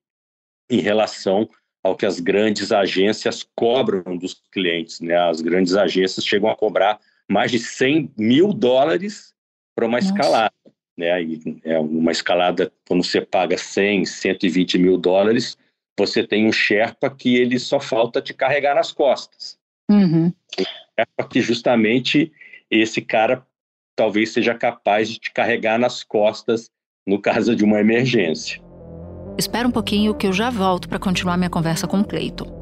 em 0.69 0.79
relação 0.79 1.49
ao 1.83 1.95
que 1.95 2.05
as 2.05 2.19
grandes 2.19 2.71
agências 2.71 3.45
cobram 3.55 4.17
dos 4.17 4.41
clientes. 4.51 5.01
Né? 5.01 5.15
As 5.15 5.41
grandes 5.41 5.75
agências 5.75 6.25
chegam 6.25 6.49
a 6.49 6.55
cobrar 6.55 6.99
mais 7.29 7.51
de 7.51 7.59
100 7.59 8.11
mil 8.17 8.53
dólares 8.53 9.35
para 9.75 9.85
uma 9.85 9.99
Nossa. 9.99 10.07
escalada. 10.13 10.53
Né? 10.97 11.23
E 11.23 11.59
é 11.65 11.77
uma 11.77 12.11
escalada, 12.11 12.71
quando 12.87 13.03
você 13.03 13.21
paga 13.21 13.57
100, 13.57 14.05
120 14.05 14.77
mil 14.77 14.97
dólares, 14.97 15.57
você 15.97 16.25
tem 16.25 16.47
um 16.47 16.51
Sherpa 16.51 17.09
que 17.09 17.35
ele 17.37 17.57
só 17.57 17.79
falta 17.79 18.21
te 18.21 18.33
carregar 18.33 18.75
nas 18.75 18.91
costas. 18.91 19.57
Uhum. 19.89 20.33
Sherpa 20.57 21.29
que 21.29 21.41
justamente 21.41 22.31
esse 22.69 23.01
cara 23.01 23.45
talvez 23.95 24.33
seja 24.33 24.53
capaz 24.53 25.09
de 25.09 25.19
te 25.19 25.31
carregar 25.31 25.79
nas 25.79 26.03
costas 26.03 26.69
no 27.07 27.21
caso 27.21 27.55
de 27.55 27.63
uma 27.63 27.79
emergência. 27.79 28.61
Espera 29.37 29.67
um 29.67 29.71
pouquinho 29.71 30.15
que 30.15 30.27
eu 30.27 30.33
já 30.33 30.49
volto 30.49 30.87
para 30.87 30.99
continuar 30.99 31.37
minha 31.37 31.49
conversa 31.49 31.87
com 31.87 31.99
o 31.99 32.05
Cleiton. 32.05 32.54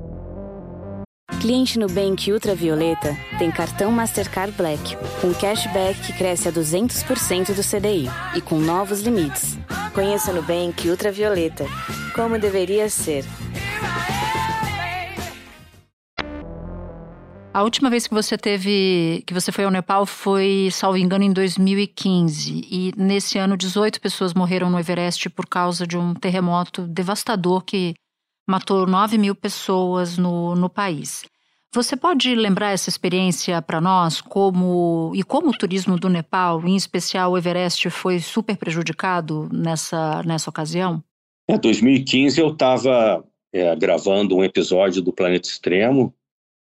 Cliente 1.41 1.77
Nubank 1.77 2.31
Ultravioleta 2.31 3.17
tem 3.37 3.51
cartão 3.51 3.91
Mastercard 3.91 4.53
Black, 4.55 4.95
com 5.21 5.33
cashback 5.33 5.99
que 6.01 6.13
cresce 6.13 6.47
a 6.47 6.51
200% 6.51 7.53
do 7.53 7.61
CDI 7.61 8.09
e 8.35 8.41
com 8.41 8.59
novos 8.59 9.01
limites. 9.01 9.57
Conheça 9.93 10.31
Nubank 10.31 10.89
Ultravioleta, 10.89 11.65
como 12.15 12.39
deveria 12.39 12.89
ser. 12.89 13.25
A 17.53 17.61
última 17.61 17.87
vez 17.87 18.07
que 18.07 18.13
você 18.15 18.35
teve, 18.35 19.23
que 19.27 19.33
você 19.33 19.51
foi 19.51 19.63
ao 19.63 19.69
Nepal 19.69 20.07
foi, 20.07 20.69
salvo 20.71 20.97
engano, 20.97 21.23
em 21.23 21.31
2015. 21.31 22.67
E 22.67 22.91
nesse 22.97 23.37
ano, 23.37 23.55
18 23.55 24.01
pessoas 24.01 24.33
morreram 24.33 24.71
no 24.71 24.79
Everest 24.79 25.29
por 25.29 25.45
causa 25.45 25.85
de 25.85 25.95
um 25.95 26.15
terremoto 26.15 26.87
devastador 26.87 27.61
que 27.63 27.93
matou 28.47 28.85
9 28.85 29.17
mil 29.17 29.35
pessoas 29.35 30.17
no, 30.17 30.55
no 30.55 30.69
país. 30.69 31.23
Você 31.73 31.95
pode 31.95 32.35
lembrar 32.35 32.71
essa 32.71 32.89
experiência 32.89 33.59
para 33.59 33.81
nós, 33.81 34.21
como 34.21 35.11
e 35.15 35.23
como 35.23 35.49
o 35.49 35.57
turismo 35.57 35.97
do 35.97 36.07
Nepal, 36.07 36.63
em 36.67 36.75
especial 36.75 37.31
o 37.31 37.37
Everest, 37.37 37.89
foi 37.89 38.19
super 38.19 38.55
prejudicado 38.55 39.49
nessa, 39.51 40.21
nessa 40.23 40.49
ocasião? 40.49 41.03
Em 41.49 41.57
2015 41.57 42.39
eu 42.39 42.49
estava 42.49 43.25
é, 43.51 43.75
gravando 43.75 44.35
um 44.35 44.43
episódio 44.43 45.01
do 45.01 45.11
Planeta 45.11 45.47
Extremo, 45.47 46.13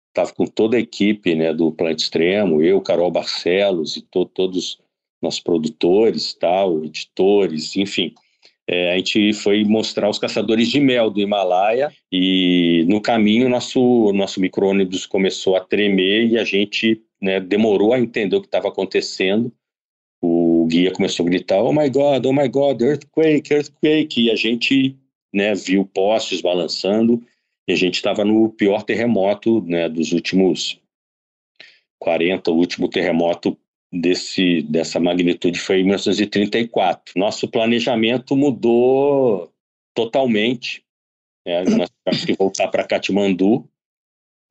estava 0.10 0.34
com 0.34 0.46
toda 0.46 0.76
a 0.76 0.80
equipe 0.80 1.36
né, 1.36 1.54
do 1.54 1.72
Planeta 1.72 2.02
Extremo, 2.02 2.62
eu, 2.62 2.82
Carol 2.82 3.10
Barcelos 3.10 3.96
e 3.96 4.02
to 4.02 4.26
todos 4.26 4.78
nossos 5.22 5.40
produtores, 5.40 6.34
tal, 6.34 6.84
editores, 6.84 7.78
enfim 7.78 8.14
é, 8.70 8.92
a 8.92 8.98
gente 8.98 9.32
foi 9.34 9.64
mostrar 9.64 10.10
os 10.10 10.20
caçadores 10.20 10.68
de 10.68 10.80
mel 10.80 11.10
do 11.10 11.22
Himalaia 11.22 11.90
e 12.12 12.86
no 12.90 13.00
caminho 13.00 13.48
nosso 13.48 14.12
nosso 14.12 14.42
micro-ônibus 14.42 15.06
começou 15.06 15.56
a 15.56 15.62
tremer 15.62 16.28
e 16.28 16.38
a 16.38 16.44
gente 16.44 17.02
né, 17.22 17.40
demorou 17.40 17.94
a 17.94 18.00
entender 18.00 18.36
o 18.36 18.42
que 18.42 18.48
estava 18.48 18.68
acontecendo. 18.68 19.52
O 20.22 20.66
guia 20.66 20.92
começou 20.92 21.26
a 21.26 21.30
gritar, 21.30 21.62
oh 21.62 21.72
my 21.72 21.90
God, 21.90 22.26
oh 22.26 22.34
my 22.34 22.50
God, 22.50 22.82
earthquake, 22.82 23.54
earthquake, 23.54 24.24
e 24.24 24.32
a 24.32 24.36
gente 24.36 24.98
né, 25.34 25.56
viu 25.56 25.86
postes 25.86 26.42
balançando 26.42 27.24
e 27.68 27.72
a 27.72 27.76
gente 27.76 27.96
estava 27.96 28.26
no 28.26 28.50
pior 28.50 28.84
terremoto 28.84 29.62
né, 29.62 29.88
dos 29.88 30.12
últimos 30.12 30.78
40, 32.00 32.52
o 32.52 32.56
último 32.56 32.90
terremoto 32.90 33.58
desse, 33.92 34.62
dessa 34.64 35.00
magnitude 35.00 35.60
foi 35.60 35.80
em 35.80 35.84
1934. 35.84 37.14
Nosso 37.16 37.48
planejamento 37.48 38.36
mudou 38.36 39.52
totalmente. 39.96 40.84
Né? 41.46 41.64
Nós 41.64 41.90
tivemos 41.90 42.26
que 42.26 42.34
voltar 42.34 42.68
para 42.68 42.84
Katmandu 42.84 43.68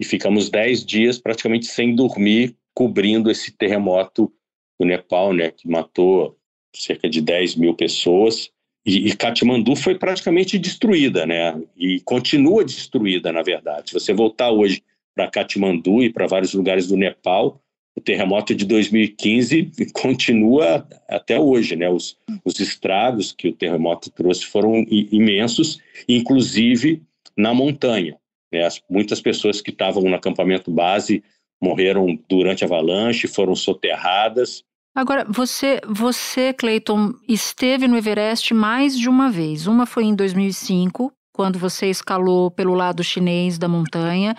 e 0.00 0.04
ficamos 0.04 0.50
10 0.50 0.84
dias 0.84 1.18
praticamente 1.18 1.66
sem 1.66 1.94
dormir, 1.94 2.56
cobrindo 2.74 3.30
esse 3.30 3.52
terremoto 3.52 4.32
do 4.78 4.86
Nepal, 4.86 5.32
né, 5.32 5.50
que 5.50 5.66
matou 5.66 6.38
cerca 6.74 7.08
de 7.08 7.22
10 7.22 7.56
mil 7.56 7.74
pessoas. 7.74 8.50
E, 8.84 9.08
e 9.08 9.16
Katmandu 9.16 9.74
foi 9.74 9.98
praticamente 9.98 10.58
destruída, 10.58 11.26
né? 11.26 11.60
E 11.76 12.00
continua 12.00 12.64
destruída, 12.64 13.32
na 13.32 13.42
verdade. 13.42 13.88
Se 13.88 13.94
você 13.94 14.12
voltar 14.12 14.50
hoje 14.50 14.82
para 15.14 15.30
Katmandu 15.30 16.02
e 16.02 16.12
para 16.12 16.26
vários 16.26 16.52
lugares 16.52 16.86
do 16.86 16.96
Nepal, 16.96 17.60
o 17.96 18.00
terremoto 18.00 18.54
de 18.54 18.66
2015 18.66 19.70
continua 19.94 20.86
até 21.08 21.40
hoje, 21.40 21.74
né? 21.74 21.88
Os, 21.88 22.16
os 22.44 22.60
estragos 22.60 23.32
que 23.32 23.48
o 23.48 23.52
terremoto 23.52 24.10
trouxe 24.10 24.44
foram 24.44 24.84
imensos, 24.90 25.80
inclusive 26.06 27.02
na 27.36 27.54
montanha. 27.54 28.16
Né? 28.52 28.64
As, 28.64 28.80
muitas 28.88 29.20
pessoas 29.20 29.62
que 29.62 29.70
estavam 29.70 30.02
no 30.02 30.14
acampamento 30.14 30.70
base 30.70 31.24
morreram 31.60 32.18
durante 32.28 32.62
a 32.62 32.66
avalanche, 32.66 33.26
foram 33.26 33.54
soterradas. 33.54 34.62
Agora, 34.94 35.24
você, 35.28 35.80
você, 35.86 36.52
Clayton, 36.52 37.14
esteve 37.26 37.88
no 37.88 37.96
Everest 37.96 38.52
mais 38.52 38.98
de 38.98 39.08
uma 39.08 39.30
vez. 39.30 39.66
Uma 39.66 39.86
foi 39.86 40.04
em 40.04 40.14
2005, 40.14 41.12
quando 41.32 41.58
você 41.58 41.86
escalou 41.86 42.50
pelo 42.50 42.74
lado 42.74 43.02
chinês 43.02 43.58
da 43.58 43.68
montanha 43.68 44.36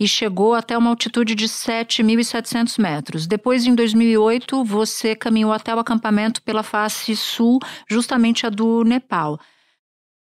e 0.00 0.08
chegou 0.08 0.54
até 0.54 0.78
uma 0.78 0.88
altitude 0.88 1.34
de 1.34 1.44
7.700 1.46 2.80
metros. 2.80 3.26
Depois, 3.26 3.66
em 3.66 3.74
2008, 3.74 4.64
você 4.64 5.14
caminhou 5.14 5.52
até 5.52 5.74
o 5.74 5.78
acampamento 5.78 6.42
pela 6.42 6.62
face 6.62 7.14
sul, 7.14 7.58
justamente 7.88 8.46
a 8.46 8.48
do 8.48 8.82
Nepal. 8.82 9.38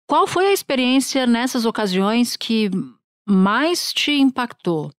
Qual 0.05 0.27
foi 0.27 0.47
a 0.47 0.53
experiência 0.53 1.25
nessas 1.25 1.65
ocasiões 1.65 2.35
que 2.35 2.69
mais 3.25 3.93
te 3.93 4.11
impactou? 4.11 4.91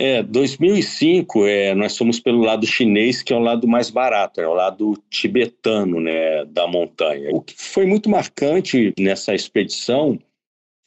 É, 0.00 0.22
2005, 0.22 1.46
é, 1.46 1.74
nós 1.74 1.96
fomos 1.96 2.20
pelo 2.20 2.40
lado 2.40 2.64
chinês, 2.64 3.20
que 3.20 3.32
é 3.32 3.36
o 3.36 3.40
lado 3.40 3.66
mais 3.66 3.90
barato, 3.90 4.40
é 4.40 4.46
o 4.46 4.54
lado 4.54 4.96
tibetano 5.10 5.98
né, 5.98 6.44
da 6.44 6.68
montanha. 6.68 7.30
O 7.32 7.40
que 7.40 7.54
foi 7.56 7.84
muito 7.84 8.08
marcante 8.08 8.94
nessa 8.96 9.34
expedição 9.34 10.16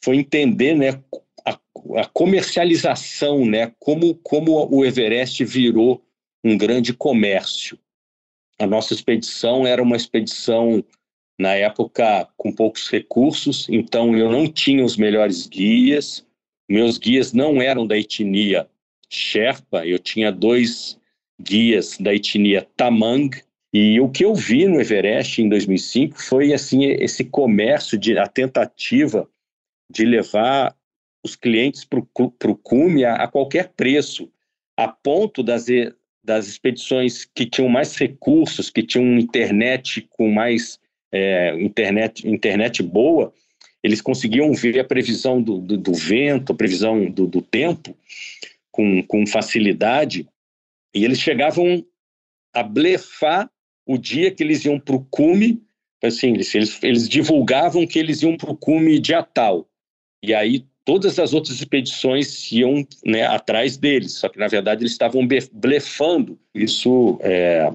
foi 0.02 0.16
entender 0.16 0.74
né, 0.74 0.98
a, 1.96 2.06
comercialização, 2.06 3.44
né, 3.44 3.72
como, 3.78 4.14
como 4.16 4.68
o 4.70 4.84
Everest 4.84 5.44
virou 5.44 6.02
um 6.44 6.56
grande 6.56 6.92
comércio. 6.92 7.78
A 8.58 8.66
nossa 8.66 8.94
expedição 8.94 9.66
era 9.66 9.82
uma 9.82 9.96
expedição, 9.96 10.84
na 11.38 11.54
época, 11.54 12.28
com 12.36 12.52
poucos 12.52 12.88
recursos, 12.88 13.68
então 13.68 14.16
eu 14.16 14.30
não 14.30 14.46
tinha 14.46 14.84
os 14.84 14.96
melhores 14.96 15.46
guias, 15.46 16.24
meus 16.68 16.98
guias 16.98 17.32
não 17.32 17.60
eram 17.60 17.86
da 17.86 17.98
etnia 17.98 18.68
Sherpa, 19.10 19.86
eu 19.86 19.98
tinha 19.98 20.30
dois 20.30 20.98
guias 21.40 21.98
da 21.98 22.14
etnia 22.14 22.66
Tamang, 22.76 23.30
e 23.72 23.98
o 24.00 24.08
que 24.08 24.24
eu 24.24 24.34
vi 24.34 24.66
no 24.66 24.80
Everest 24.80 25.40
em 25.40 25.48
2005 25.48 26.22
foi 26.22 26.52
assim 26.52 26.84
esse 26.84 27.24
comércio, 27.24 27.98
de, 27.98 28.16
a 28.18 28.26
tentativa 28.26 29.28
de 29.90 30.04
levar 30.04 30.76
os 31.24 31.36
clientes 31.36 31.84
para 31.84 32.00
o 32.50 32.56
cume 32.56 33.04
a, 33.04 33.14
a, 33.16 33.28
qualquer 33.28 33.72
preço, 33.76 34.30
a 34.76 34.88
ponto 34.88 35.42
das, 35.42 35.66
das 36.22 36.48
expedições 36.48 37.24
que 37.24 37.46
tinham 37.46 37.68
mais 37.68 37.96
recursos, 37.96 38.70
que 38.70 38.82
tinham 38.82 39.18
internet 39.18 40.06
com 40.10 40.30
mais 40.30 40.80
é, 41.12 41.54
internet, 41.60 42.26
internet 42.28 42.82
boa, 42.82 43.32
eles 43.82 44.00
conseguiam 44.00 44.52
ver 44.52 44.78
a 44.78 44.84
previsão 44.84 45.42
do, 45.42 45.58
do, 45.58 45.76
do 45.76 45.92
vento, 45.92 46.52
a 46.52 46.56
previsão 46.56 47.10
do, 47.10 47.26
do 47.26 47.42
tempo, 47.42 47.96
com, 48.70 49.02
com 49.02 49.26
facilidade, 49.26 50.26
e 50.94 51.04
eles 51.04 51.18
chegavam 51.18 51.84
a 52.54 52.62
blefar 52.62 53.50
o 53.86 53.98
dia 53.98 54.30
que 54.30 54.42
eles 54.42 54.64
iam 54.64 54.78
para 54.78 54.94
o 54.94 55.04
cume, 55.04 55.60
assim, 56.02 56.34
eles, 56.34 56.82
eles, 56.82 57.08
divulgavam 57.08 57.86
que 57.86 57.98
eles 57.98 58.22
iam 58.22 58.36
para 58.36 58.50
o 58.50 58.56
cume 58.56 58.98
dia 58.98 59.22
tal, 59.22 59.68
e 60.22 60.32
aí 60.32 60.64
todas 60.84 61.18
as 61.18 61.32
outras 61.32 61.56
expedições 61.56 62.50
iam 62.52 62.86
né, 63.04 63.24
atrás 63.26 63.76
deles, 63.76 64.14
só 64.14 64.28
que 64.28 64.38
na 64.38 64.48
verdade 64.48 64.82
eles 64.82 64.92
estavam 64.92 65.26
blefando, 65.52 66.38
isso 66.54 67.18
é, 67.22 67.72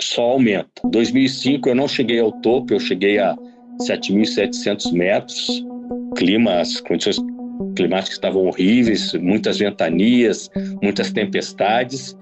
só 0.00 0.22
aumenta. 0.22 0.70
Em 0.84 0.90
2005 0.90 1.68
eu 1.68 1.74
não 1.74 1.88
cheguei 1.88 2.20
ao 2.20 2.32
topo, 2.32 2.74
eu 2.74 2.80
cheguei 2.80 3.18
a 3.18 3.36
7.700 3.82 4.92
metros, 4.92 5.64
clima, 6.16 6.60
as 6.60 6.80
condições 6.80 7.18
climáticas 7.76 8.14
estavam 8.14 8.46
horríveis, 8.46 9.12
muitas 9.14 9.58
ventanias, 9.58 10.50
muitas 10.82 11.12
tempestades. 11.12 12.16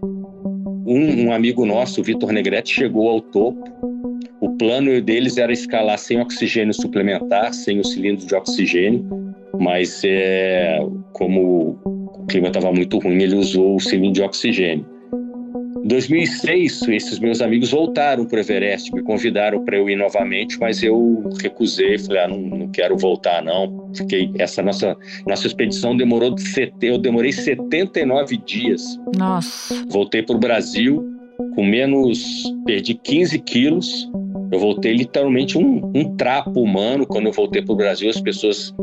Um, 0.85 1.27
um 1.27 1.33
amigo 1.33 1.65
nosso, 1.65 2.01
o 2.01 2.05
Vitor 2.05 2.33
Negrete, 2.33 2.75
chegou 2.75 3.09
ao 3.09 3.21
topo. 3.21 3.63
O 4.41 4.51
plano 4.57 5.01
deles 5.01 5.37
era 5.37 5.53
escalar 5.53 5.99
sem 5.99 6.21
oxigênio 6.21 6.75
suplementar, 6.75 7.55
sem 7.55 7.79
o 7.79 7.85
cilindro 7.85 8.27
de 8.27 8.35
oxigênio, 8.35 9.07
mas 9.59 10.03
é, 10.05 10.79
como 11.13 11.79
o 11.85 12.27
clima 12.27 12.49
estava 12.49 12.73
muito 12.73 12.99
ruim, 12.99 13.23
ele 13.23 13.37
usou 13.37 13.77
o 13.77 13.81
cilindro 13.81 14.13
de 14.13 14.23
oxigênio. 14.23 14.87
Em 15.85 15.89
2006, 15.89 16.83
esses 16.89 17.19
meus 17.19 17.43
amigos 17.43 17.73
voltaram 17.73 18.25
para 18.25 18.37
o 18.37 18.41
Everest, 18.41 18.95
me 18.95 19.03
convidaram 19.03 19.65
para 19.65 19.77
eu 19.77 19.91
ir 19.91 19.97
novamente, 19.97 20.57
mas 20.61 20.81
eu 20.81 21.29
recusei, 21.41 21.99
falei, 21.99 22.23
ah, 22.23 22.29
não, 22.29 22.39
não 22.39 22.69
quero 22.69 22.97
voltar 22.97 23.43
não. 23.43 23.91
Fiquei, 23.93 24.31
essa 24.39 24.63
nossa 24.63 24.97
nossa 25.27 25.47
expedição 25.47 25.97
demorou, 25.97 26.37
eu 26.81 26.99
demorei 26.99 27.33
79 27.33 28.37
dias. 28.39 28.97
Nossa. 29.17 29.85
Voltei 29.89 30.23
para 30.23 30.37
o 30.37 30.39
Brasil 30.39 31.05
com 31.55 31.65
menos, 31.65 32.45
perdi 32.65 32.95
15 32.95 33.39
quilos. 33.41 34.11
Eu 34.51 34.59
voltei 34.59 34.93
literalmente 34.93 35.57
um, 35.59 35.91
um 35.95 36.17
trapo 36.17 36.61
humano. 36.61 37.07
Quando 37.07 37.27
eu 37.27 37.33
voltei 37.33 37.63
para 37.63 37.73
o 37.73 37.77
Brasil, 37.77 38.09
as 38.11 38.21
pessoas 38.21 38.75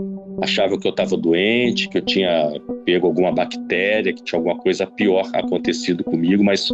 achava 0.42 0.78
que 0.78 0.88
eu 0.88 0.92
estava 0.92 1.16
doente, 1.18 1.90
que 1.90 1.98
eu 1.98 2.02
tinha 2.02 2.52
pego 2.86 3.08
alguma 3.08 3.32
bactéria, 3.32 4.14
que 4.14 4.24
tinha 4.24 4.40
alguma 4.40 4.58
coisa 4.58 4.86
pior 4.86 5.30
acontecido 5.34 6.04
comigo, 6.04 6.44
mas 6.44 6.70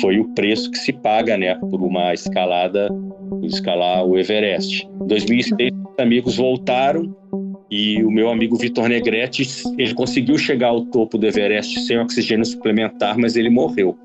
foi 0.00 0.18
o 0.18 0.28
preço 0.34 0.70
que 0.70 0.78
se 0.78 0.92
paga, 0.92 1.36
né, 1.36 1.54
por 1.54 1.82
uma 1.82 2.14
escalada, 2.14 2.88
por 3.28 3.44
escalar 3.44 4.04
o 4.04 4.18
Everest. 4.18 4.86
Em 5.02 5.06
2006, 5.06 5.72
os 5.72 5.98
amigos 5.98 6.36
voltaram 6.36 7.14
e 7.70 8.02
o 8.02 8.10
meu 8.10 8.28
amigo 8.28 8.56
Vitor 8.56 8.88
Negrete, 8.88 9.46
ele 9.78 9.94
conseguiu 9.94 10.36
chegar 10.36 10.68
ao 10.68 10.84
topo 10.86 11.16
do 11.16 11.26
Everest 11.26 11.80
sem 11.80 11.98
oxigênio 11.98 12.44
suplementar, 12.44 13.16
mas 13.16 13.36
ele 13.36 13.48
morreu. 13.48 13.96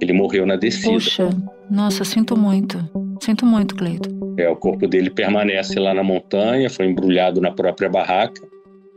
Ele 0.00 0.12
morreu 0.12 0.46
na 0.46 0.54
descida. 0.54 0.92
Puxa, 0.92 1.28
nossa, 1.68 2.04
sinto 2.04 2.36
muito. 2.36 2.78
Sinto 3.20 3.44
muito, 3.44 3.74
Cleito. 3.74 4.08
É, 4.38 4.48
o 4.48 4.54
corpo 4.54 4.86
dele 4.86 5.10
permanece 5.10 5.80
lá 5.80 5.92
na 5.92 6.04
montanha, 6.04 6.70
foi 6.70 6.86
embrulhado 6.86 7.40
na 7.40 7.50
própria 7.50 7.88
barraca. 7.88 8.40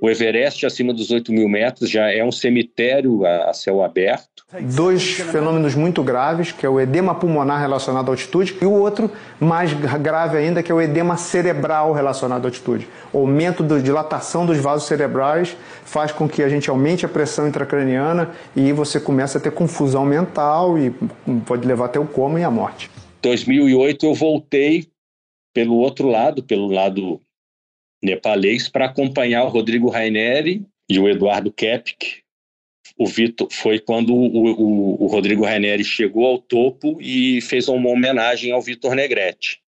O 0.04 0.10
Everest, 0.10 0.66
acima 0.66 0.92
dos 0.92 1.12
8 1.12 1.32
mil 1.32 1.48
metros, 1.48 1.88
já 1.88 2.12
é 2.12 2.24
um 2.24 2.32
cemitério 2.32 3.24
a, 3.24 3.54
céu 3.54 3.84
aberto. 3.84 4.44
Dois 4.74 5.04
fenômenos 5.04 5.76
muito 5.76 6.02
graves, 6.02 6.52
que 6.52 6.66
é 6.66 6.70
o 6.70 6.82
edema 6.82 7.14
pulmonar 7.14 7.62
relacionado 7.62 8.10
à 8.10 8.12
altitude, 8.12 8.58
e 8.60 8.66
o 8.66 8.72
outro, 8.72 9.12
mais 9.40 9.72
grave 9.74 10.40
ainda, 10.40 10.64
que 10.64 10.72
é 10.72 10.76
o 10.76 10.82
edema 10.82 11.18
cerebral 11.18 11.94
relacionado 11.94 12.46
à 12.46 12.48
altitude. 12.48 12.88
O 13.14 13.20
aumento 13.20 13.62
da 13.62 13.78
dilatação 13.78 14.44
dos 14.44 14.58
vasos 14.58 14.88
cerebrais 14.88 15.56
faz 15.86 16.12
com 16.12 16.28
que 16.28 16.42
a 16.42 16.50
gente 16.50 16.68
aumente 16.68 17.06
a 17.06 17.10
pressão 17.10 17.48
intracraniana 17.48 18.32
e 18.56 18.74
você 18.74 19.00
começa 19.00 19.38
a 19.38 19.42
ter 19.42 19.52
confusão 19.52 20.04
mental 20.04 20.80
e 20.80 20.92
pode 21.46 21.68
levar 21.68 21.86
até 21.86 22.00
o 22.00 22.08
coma 22.08 22.40
e 22.40 22.44
a 22.44 22.50
morte. 22.50 22.90
2008 23.22 24.04
eu 24.04 24.16
voltei 24.16 24.88
pelo 25.54 25.76
outro 25.76 26.08
lado, 26.08 26.42
pelo 26.42 26.66
lado 26.72 27.22
nepalês 28.02 28.68
para 28.68 28.86
acompanhar 28.86 29.44
o 29.44 29.50
Rodrigo 29.50 29.90
Raineri 29.90 30.66
e 30.90 31.00
o 31.00 31.08
Eduardo 31.08 31.52
Kepik. 31.52 32.22
O 32.98 33.06
Vitor 33.06 33.48
foi 33.52 33.80
quando 33.80 34.14
o, 34.14 34.26
o, 34.26 35.04
o 35.04 35.08
Rodrigo 35.08 35.46
Raineri 35.46 35.84
chegou 35.84 36.26
ao 36.26 36.40
topo 36.40 36.98
e 37.02 37.42
fez 37.42 37.68
uma 37.68 37.90
homenagem 37.90 38.52
ao 38.52 38.62
Vitor 38.62 38.96
Negrete. 38.96 39.62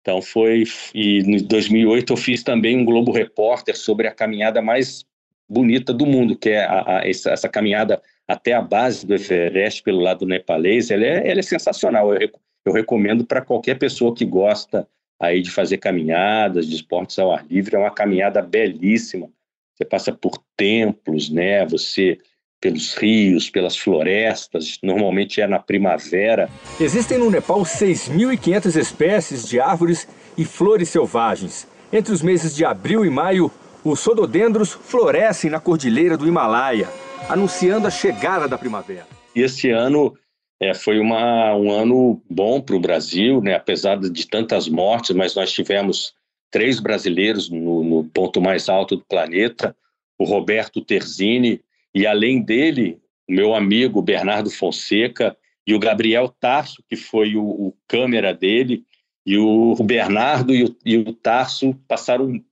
Então 0.00 0.22
foi 0.22 0.64
e 0.94 1.18
em 1.18 1.42
2008 1.42 2.12
eu 2.12 2.16
fiz 2.16 2.42
também 2.42 2.76
um 2.76 2.84
Globo 2.84 3.12
Repórter 3.12 3.76
sobre 3.76 4.06
a 4.06 4.14
caminhada 4.14 4.62
mais 4.62 5.04
bonita 5.48 5.92
do 5.92 6.06
mundo, 6.06 6.36
que 6.36 6.50
é 6.50 6.64
a, 6.64 6.98
a, 6.98 7.08
essa, 7.08 7.30
essa, 7.30 7.48
caminhada 7.48 8.00
até 8.26 8.52
a 8.52 8.60
base 8.60 9.06
do 9.06 9.14
Everest 9.14 9.82
pelo 9.82 10.00
lado 10.00 10.26
nepalês. 10.26 10.90
Ela 10.90 11.04
é, 11.04 11.30
ela 11.30 11.40
é 11.40 11.42
sensacional. 11.42 12.14
Eu, 12.14 12.30
eu 12.64 12.72
recomendo 12.72 13.24
para 13.24 13.40
qualquer 13.40 13.78
pessoa 13.78 14.14
que 14.14 14.24
gosta 14.24 14.86
aí 15.20 15.42
de 15.42 15.50
fazer 15.50 15.78
caminhadas, 15.78 16.66
de 16.66 16.76
esportes 16.76 17.18
ao 17.18 17.32
ar 17.32 17.44
livre, 17.46 17.76
é 17.76 17.78
uma 17.78 17.90
caminhada 17.90 18.40
belíssima. 18.40 19.28
Você 19.74 19.84
passa 19.84 20.12
por 20.12 20.42
templos, 20.56 21.30
né? 21.30 21.64
Você 21.66 22.18
pelos 22.60 22.94
rios, 22.94 23.48
pelas 23.48 23.76
florestas, 23.76 24.78
normalmente 24.82 25.40
é 25.40 25.46
na 25.46 25.58
primavera. 25.58 26.48
Existem 26.80 27.18
no 27.18 27.30
Nepal 27.30 27.60
6.500 27.62 28.76
espécies 28.76 29.48
de 29.48 29.60
árvores 29.60 30.08
e 30.36 30.44
flores 30.44 30.88
selvagens. 30.88 31.68
Entre 31.92 32.12
os 32.12 32.20
meses 32.20 32.54
de 32.54 32.64
abril 32.64 33.04
e 33.04 33.10
maio, 33.10 33.50
os 33.84 34.00
sododendros 34.00 34.72
florescem 34.72 35.50
na 35.50 35.60
cordilheira 35.60 36.16
do 36.16 36.26
Himalaia, 36.26 36.88
anunciando 37.28 37.86
a 37.86 37.90
chegada 37.90 38.48
da 38.48 38.58
primavera. 38.58 39.06
E 39.34 39.42
esse 39.42 39.70
ano 39.70 40.14
é, 40.60 40.74
foi 40.74 40.98
uma, 40.98 41.54
um 41.54 41.70
ano 41.70 42.22
bom 42.28 42.60
para 42.60 42.74
o 42.74 42.80
Brasil, 42.80 43.40
né? 43.40 43.54
apesar 43.54 43.96
de 43.96 44.26
tantas 44.26 44.68
mortes, 44.68 45.14
mas 45.14 45.34
nós 45.34 45.52
tivemos 45.52 46.14
três 46.50 46.80
brasileiros 46.80 47.48
no, 47.48 47.84
no, 47.84 48.04
ponto 48.04 48.40
mais 48.40 48.68
alto 48.68 48.96
do 48.96 49.04
planeta, 49.04 49.76
o 50.18 50.24
Roberto 50.24 50.80
Terzini, 50.80 51.60
e 51.94 52.06
além 52.06 52.42
dele, 52.42 53.00
o 53.28 53.32
meu 53.32 53.54
amigo 53.54 54.02
Bernardo 54.02 54.50
Fonseca 54.50 55.36
e 55.66 55.74
o 55.74 55.78
Gabriel 55.78 56.28
Tarso, 56.40 56.82
que 56.88 56.96
foi 56.96 57.36
o, 57.36 57.44
o 57.44 57.74
câmera 57.86 58.34
dele, 58.34 58.84
e 59.24 59.36
o, 59.36 59.74
Bernardo 59.84 60.54
e 60.54 60.64
o, 60.64 60.76
e 60.84 60.96
o 60.96 61.12
Tarso 61.12 61.74
passaram 61.86 62.42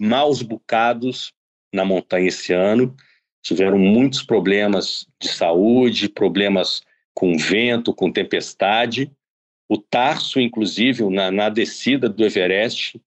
maus 0.00 0.40
bocados 0.40 1.32
na 1.72 1.84
montanha 1.84 2.28
esse 2.28 2.52
ano, 2.52 2.94
tiveram 3.42 3.78
muitos 3.78 4.22
problemas 4.22 5.06
de 5.20 5.28
saúde, 5.28 6.08
problemas 6.08 6.82
com 7.14 7.36
vento, 7.36 7.94
com 7.94 8.12
tempestade. 8.12 9.10
O 9.68 9.78
Tarso, 9.78 10.40
inclusive, 10.40 11.08
na, 11.08 11.30
na 11.30 11.48
descida 11.48 12.08
do 12.08 12.24
Everest, 12.24 13.00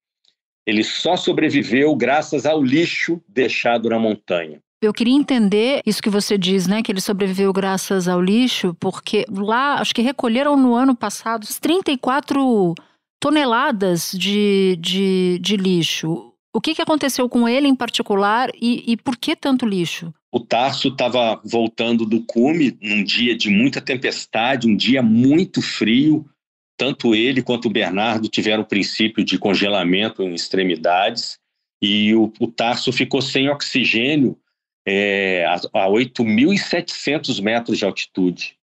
ele 0.66 0.84
só 0.84 1.16
sobreviveu 1.16 1.96
graças 1.96 2.46
ao 2.46 2.64
lixo 2.64 3.22
deixado 3.28 3.90
na 3.90 4.00
montanha. 4.00 4.62
Eu 4.82 4.94
queria 4.94 5.16
entender 5.16 5.82
isso 5.86 6.02
que 6.02 6.10
você 6.10 6.38
diz, 6.38 6.68
né? 6.68 6.84
Que 6.84 6.92
ele 6.92 7.02
sobreviveu 7.02 7.52
graças 7.54 8.08
ao 8.08 8.22
lixo, 8.22 8.76
porque 8.80 9.26
lá, 9.30 9.76
acho 9.76 9.94
que 9.94 10.02
recolheram 10.02 10.58
no 10.58 10.76
ano 10.76 10.96
passado 10.96 11.48
34 11.62 12.76
toneladas 13.20 14.12
de, 14.12 14.78
de, 14.80 15.40
de 15.42 15.58
lixo. 15.58 16.32
O 16.54 16.62
que, 16.62 16.76
que 16.76 16.82
aconteceu 16.82 17.28
com 17.28 17.50
ele 17.50 17.68
em 17.68 17.76
particular 17.76 18.50
e, 18.54 18.92
e 18.92 18.98
por 18.98 19.18
que 19.18 19.36
tanto 19.36 19.66
lixo? 19.66 20.14
O 20.36 20.40
Tarso 20.42 20.90
estava 20.90 21.40
voltando 21.46 22.06
do 22.06 22.22
cume 22.22 22.78
num 22.82 23.02
dia 23.02 23.38
de 23.38 23.50
muita 23.50 23.80
tempestade, 23.80 24.68
um 24.68 24.76
dia 24.76 25.02
muito 25.02 25.62
frio. 25.62 26.30
Tanto 26.78 27.16
ele 27.16 27.42
quanto 27.42 27.70
o 27.70 27.72
Bernardo 27.72 28.28
tiveram 28.28 28.64
o 28.64 28.68
princípio 28.68 29.24
de 29.24 29.40
congelamento 29.40 30.22
em 30.22 30.34
extremidades 30.34 31.40
e 31.82 32.14
o, 32.14 32.34
o 32.38 32.48
Tarso 32.48 32.92
ficou 32.92 33.22
sem 33.22 33.48
oxigênio 33.48 34.38
é, 34.86 35.46
a, 35.46 35.86
a 35.86 35.88
8.700 35.88 37.42
metros 37.42 37.78
de 37.78 37.86
altitude. 37.86 38.58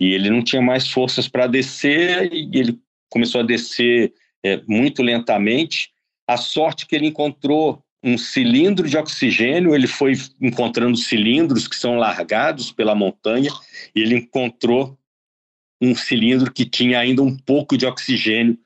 E 0.00 0.14
ele 0.14 0.30
não 0.30 0.42
tinha 0.42 0.62
mais 0.62 0.88
forças 0.88 1.28
para 1.28 1.46
descer 1.46 2.32
e 2.32 2.48
ele 2.54 2.80
começou 3.10 3.42
a 3.42 3.44
descer 3.44 4.14
é, 4.42 4.62
muito 4.66 5.02
lentamente. 5.02 5.90
A 6.26 6.38
sorte 6.38 6.86
que 6.86 6.96
ele 6.96 7.08
encontrou 7.08 7.84
um 8.08 8.16
cilindro 8.18 8.88
de 8.88 8.96
oxigênio, 8.96 9.74
ele 9.74 9.86
foi 9.86 10.14
encontrando 10.40 10.96
cilindros 10.96 11.68
que 11.68 11.76
são 11.76 11.96
largados 11.96 12.72
pela 12.72 12.94
montanha 12.94 13.50
e 13.94 14.00
ele 14.00 14.16
encontrou 14.16 14.96
um 15.80 15.94
cilindro 15.94 16.52
que 16.52 16.64
tinha 16.64 16.98
ainda 16.98 17.22
um 17.22 17.36
pouco 17.36 17.76
de 17.76 17.86
oxigênio. 17.86 18.58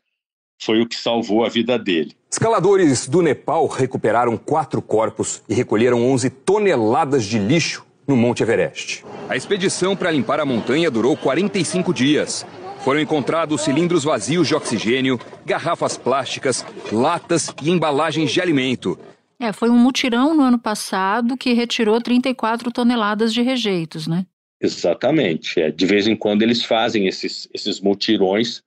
Foi 0.61 0.81
o 0.81 0.87
que 0.87 0.94
salvou 0.94 1.44
a 1.44 1.48
vida 1.48 1.78
dele. 1.78 2.12
Escaladores 2.31 3.09
do 3.09 3.20
Nepal 3.20 3.66
recuperaram 3.66 4.37
quatro 4.37 4.81
corpos 4.81 5.42
e 5.48 5.55
recolheram 5.55 6.02
11 6.12 6.31
toneladas 6.31 7.24
de 7.24 7.38
lixo 7.38 7.85
no 8.07 8.16
Monte 8.16 8.42
Everest. 8.42 9.05
A 9.28 9.37
expedição 9.37 9.96
para 9.96 10.11
limpar 10.11 10.40
a 10.40 10.46
montanha 10.46 10.90
durou 10.90 11.16
45 11.16 11.92
dias. 11.92 12.46
Foram 12.85 13.00
encontrados 13.00 13.61
cilindros 13.61 14.05
vazios 14.05 14.48
de 14.48 14.55
oxigênio, 14.55 15.20
garrafas 15.44 15.96
plásticas, 15.96 16.64
latas 16.90 17.52
e 17.62 17.70
embalagens 17.70 18.31
de 18.31 18.40
alimento. 18.40 18.98
É, 19.42 19.52
foi 19.52 19.68
um 19.68 19.76
mutirão 19.76 20.37
no 20.37 20.44
ano 20.44 20.59
passado 20.59 21.37
que 21.37 21.52
retirou 21.52 22.00
34 22.00 22.70
toneladas 22.70 23.35
de 23.35 23.42
rejeitos, 23.42 24.07
né? 24.07 24.24
Exatamente. 24.61 25.61
É, 25.61 25.68
de 25.68 25.85
vez 25.85 26.07
em 26.07 26.14
quando 26.14 26.42
eles 26.42 26.62
fazem 26.64 27.09
esses, 27.09 27.48
esses 27.52 27.81
mutirões 27.81 28.62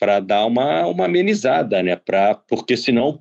para 0.00 0.18
dar 0.18 0.44
uma, 0.44 0.84
uma 0.88 1.04
amenizada, 1.04 1.80
né? 1.80 1.94
Pra, 1.94 2.34
porque 2.34 2.76
senão 2.76 3.20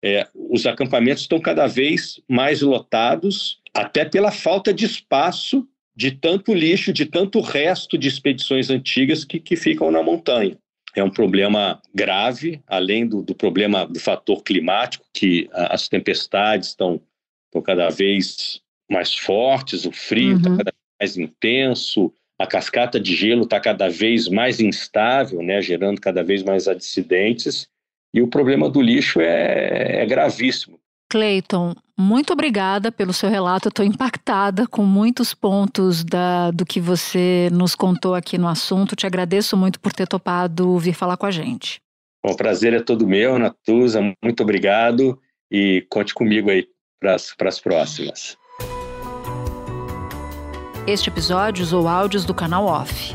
é, 0.00 0.28
os 0.32 0.64
acampamentos 0.64 1.24
estão 1.24 1.40
cada 1.40 1.66
vez 1.66 2.22
mais 2.30 2.62
lotados, 2.62 3.60
até 3.74 4.04
pela 4.04 4.30
falta 4.30 4.72
de 4.72 4.84
espaço 4.84 5.66
de 5.96 6.12
tanto 6.12 6.54
lixo, 6.54 6.92
de 6.92 7.04
tanto 7.04 7.40
resto 7.40 7.98
de 7.98 8.06
expedições 8.06 8.70
antigas 8.70 9.24
que, 9.24 9.40
que 9.40 9.56
ficam 9.56 9.90
na 9.90 10.04
montanha 10.04 10.56
é 10.96 11.02
um 11.04 11.10
problema 11.10 11.80
grave, 11.94 12.62
além 12.66 13.06
do, 13.06 13.22
do 13.22 13.34
problema 13.34 13.86
do 13.86 13.98
fator 13.98 14.42
climático, 14.42 15.04
que 15.12 15.48
a, 15.52 15.74
as 15.74 15.88
tempestades 15.88 16.70
estão, 16.70 17.00
estão 17.46 17.62
cada 17.62 17.88
vez 17.90 18.60
mais 18.90 19.14
fortes, 19.14 19.84
o 19.84 19.92
frio 19.92 20.36
está 20.36 20.50
uhum. 20.50 20.56
cada 20.58 20.72
vez 20.72 20.84
mais 21.00 21.16
intenso, 21.16 22.12
a 22.38 22.46
cascata 22.46 22.98
de 23.00 23.14
gelo 23.14 23.44
está 23.44 23.60
cada 23.60 23.88
vez 23.88 24.28
mais 24.28 24.60
instável, 24.60 25.42
né, 25.42 25.62
gerando 25.62 26.00
cada 26.00 26.22
vez 26.22 26.42
mais 26.42 26.68
acidentes, 26.68 27.68
e 28.12 28.22
o 28.22 28.28
problema 28.28 28.68
do 28.68 28.80
lixo 28.80 29.20
é, 29.20 30.02
é 30.02 30.06
gravíssimo. 30.06 30.78
Clayton, 31.14 31.76
muito 31.96 32.32
obrigada 32.32 32.90
pelo 32.90 33.12
seu 33.12 33.30
relato. 33.30 33.68
Estou 33.68 33.84
impactada 33.86 34.66
com 34.66 34.82
muitos 34.82 35.32
pontos 35.32 36.02
da, 36.02 36.50
do 36.50 36.66
que 36.66 36.80
você 36.80 37.48
nos 37.52 37.76
contou 37.76 38.16
aqui 38.16 38.36
no 38.36 38.48
assunto. 38.48 38.96
Te 38.96 39.06
agradeço 39.06 39.56
muito 39.56 39.78
por 39.78 39.92
ter 39.92 40.08
topado 40.08 40.76
vir 40.76 40.92
falar 40.92 41.16
com 41.16 41.24
a 41.24 41.30
gente. 41.30 41.80
Bom, 42.20 42.32
o 42.32 42.36
prazer 42.36 42.72
é 42.72 42.80
todo 42.80 43.06
meu, 43.06 43.38
Natuza. 43.38 44.00
Muito 44.24 44.42
obrigado 44.42 45.16
e 45.48 45.86
conte 45.88 46.12
comigo 46.12 46.50
aí 46.50 46.66
para 46.98 47.14
as 47.14 47.60
próximas. 47.60 48.36
Este 50.84 51.10
episódio 51.10 51.62
usou 51.62 51.86
áudios 51.86 52.24
do 52.24 52.34
canal 52.34 52.66
Off. 52.66 53.14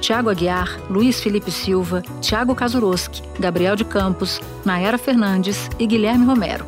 Tiago 0.00 0.30
Aguiar, 0.30 0.80
Luiz 0.88 1.20
Felipe 1.20 1.50
Silva, 1.50 2.02
Tiago 2.20 2.54
Kazuroski, 2.54 3.22
Gabriel 3.38 3.76
de 3.76 3.84
Campos, 3.84 4.40
Nayara 4.64 4.98
Fernandes 4.98 5.68
e 5.78 5.86
Guilherme 5.86 6.24
Romero. 6.24 6.64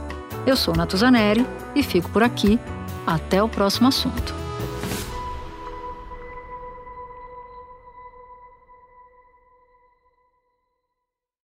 Eu 0.46 0.56
sou 0.56 0.74
Natuzaneri 0.74 1.46
e 1.74 1.82
fico 1.82 2.10
por 2.10 2.22
aqui. 2.22 2.58
Até 3.06 3.42
o 3.42 3.48
próximo 3.48 3.88
assunto. 3.88 4.41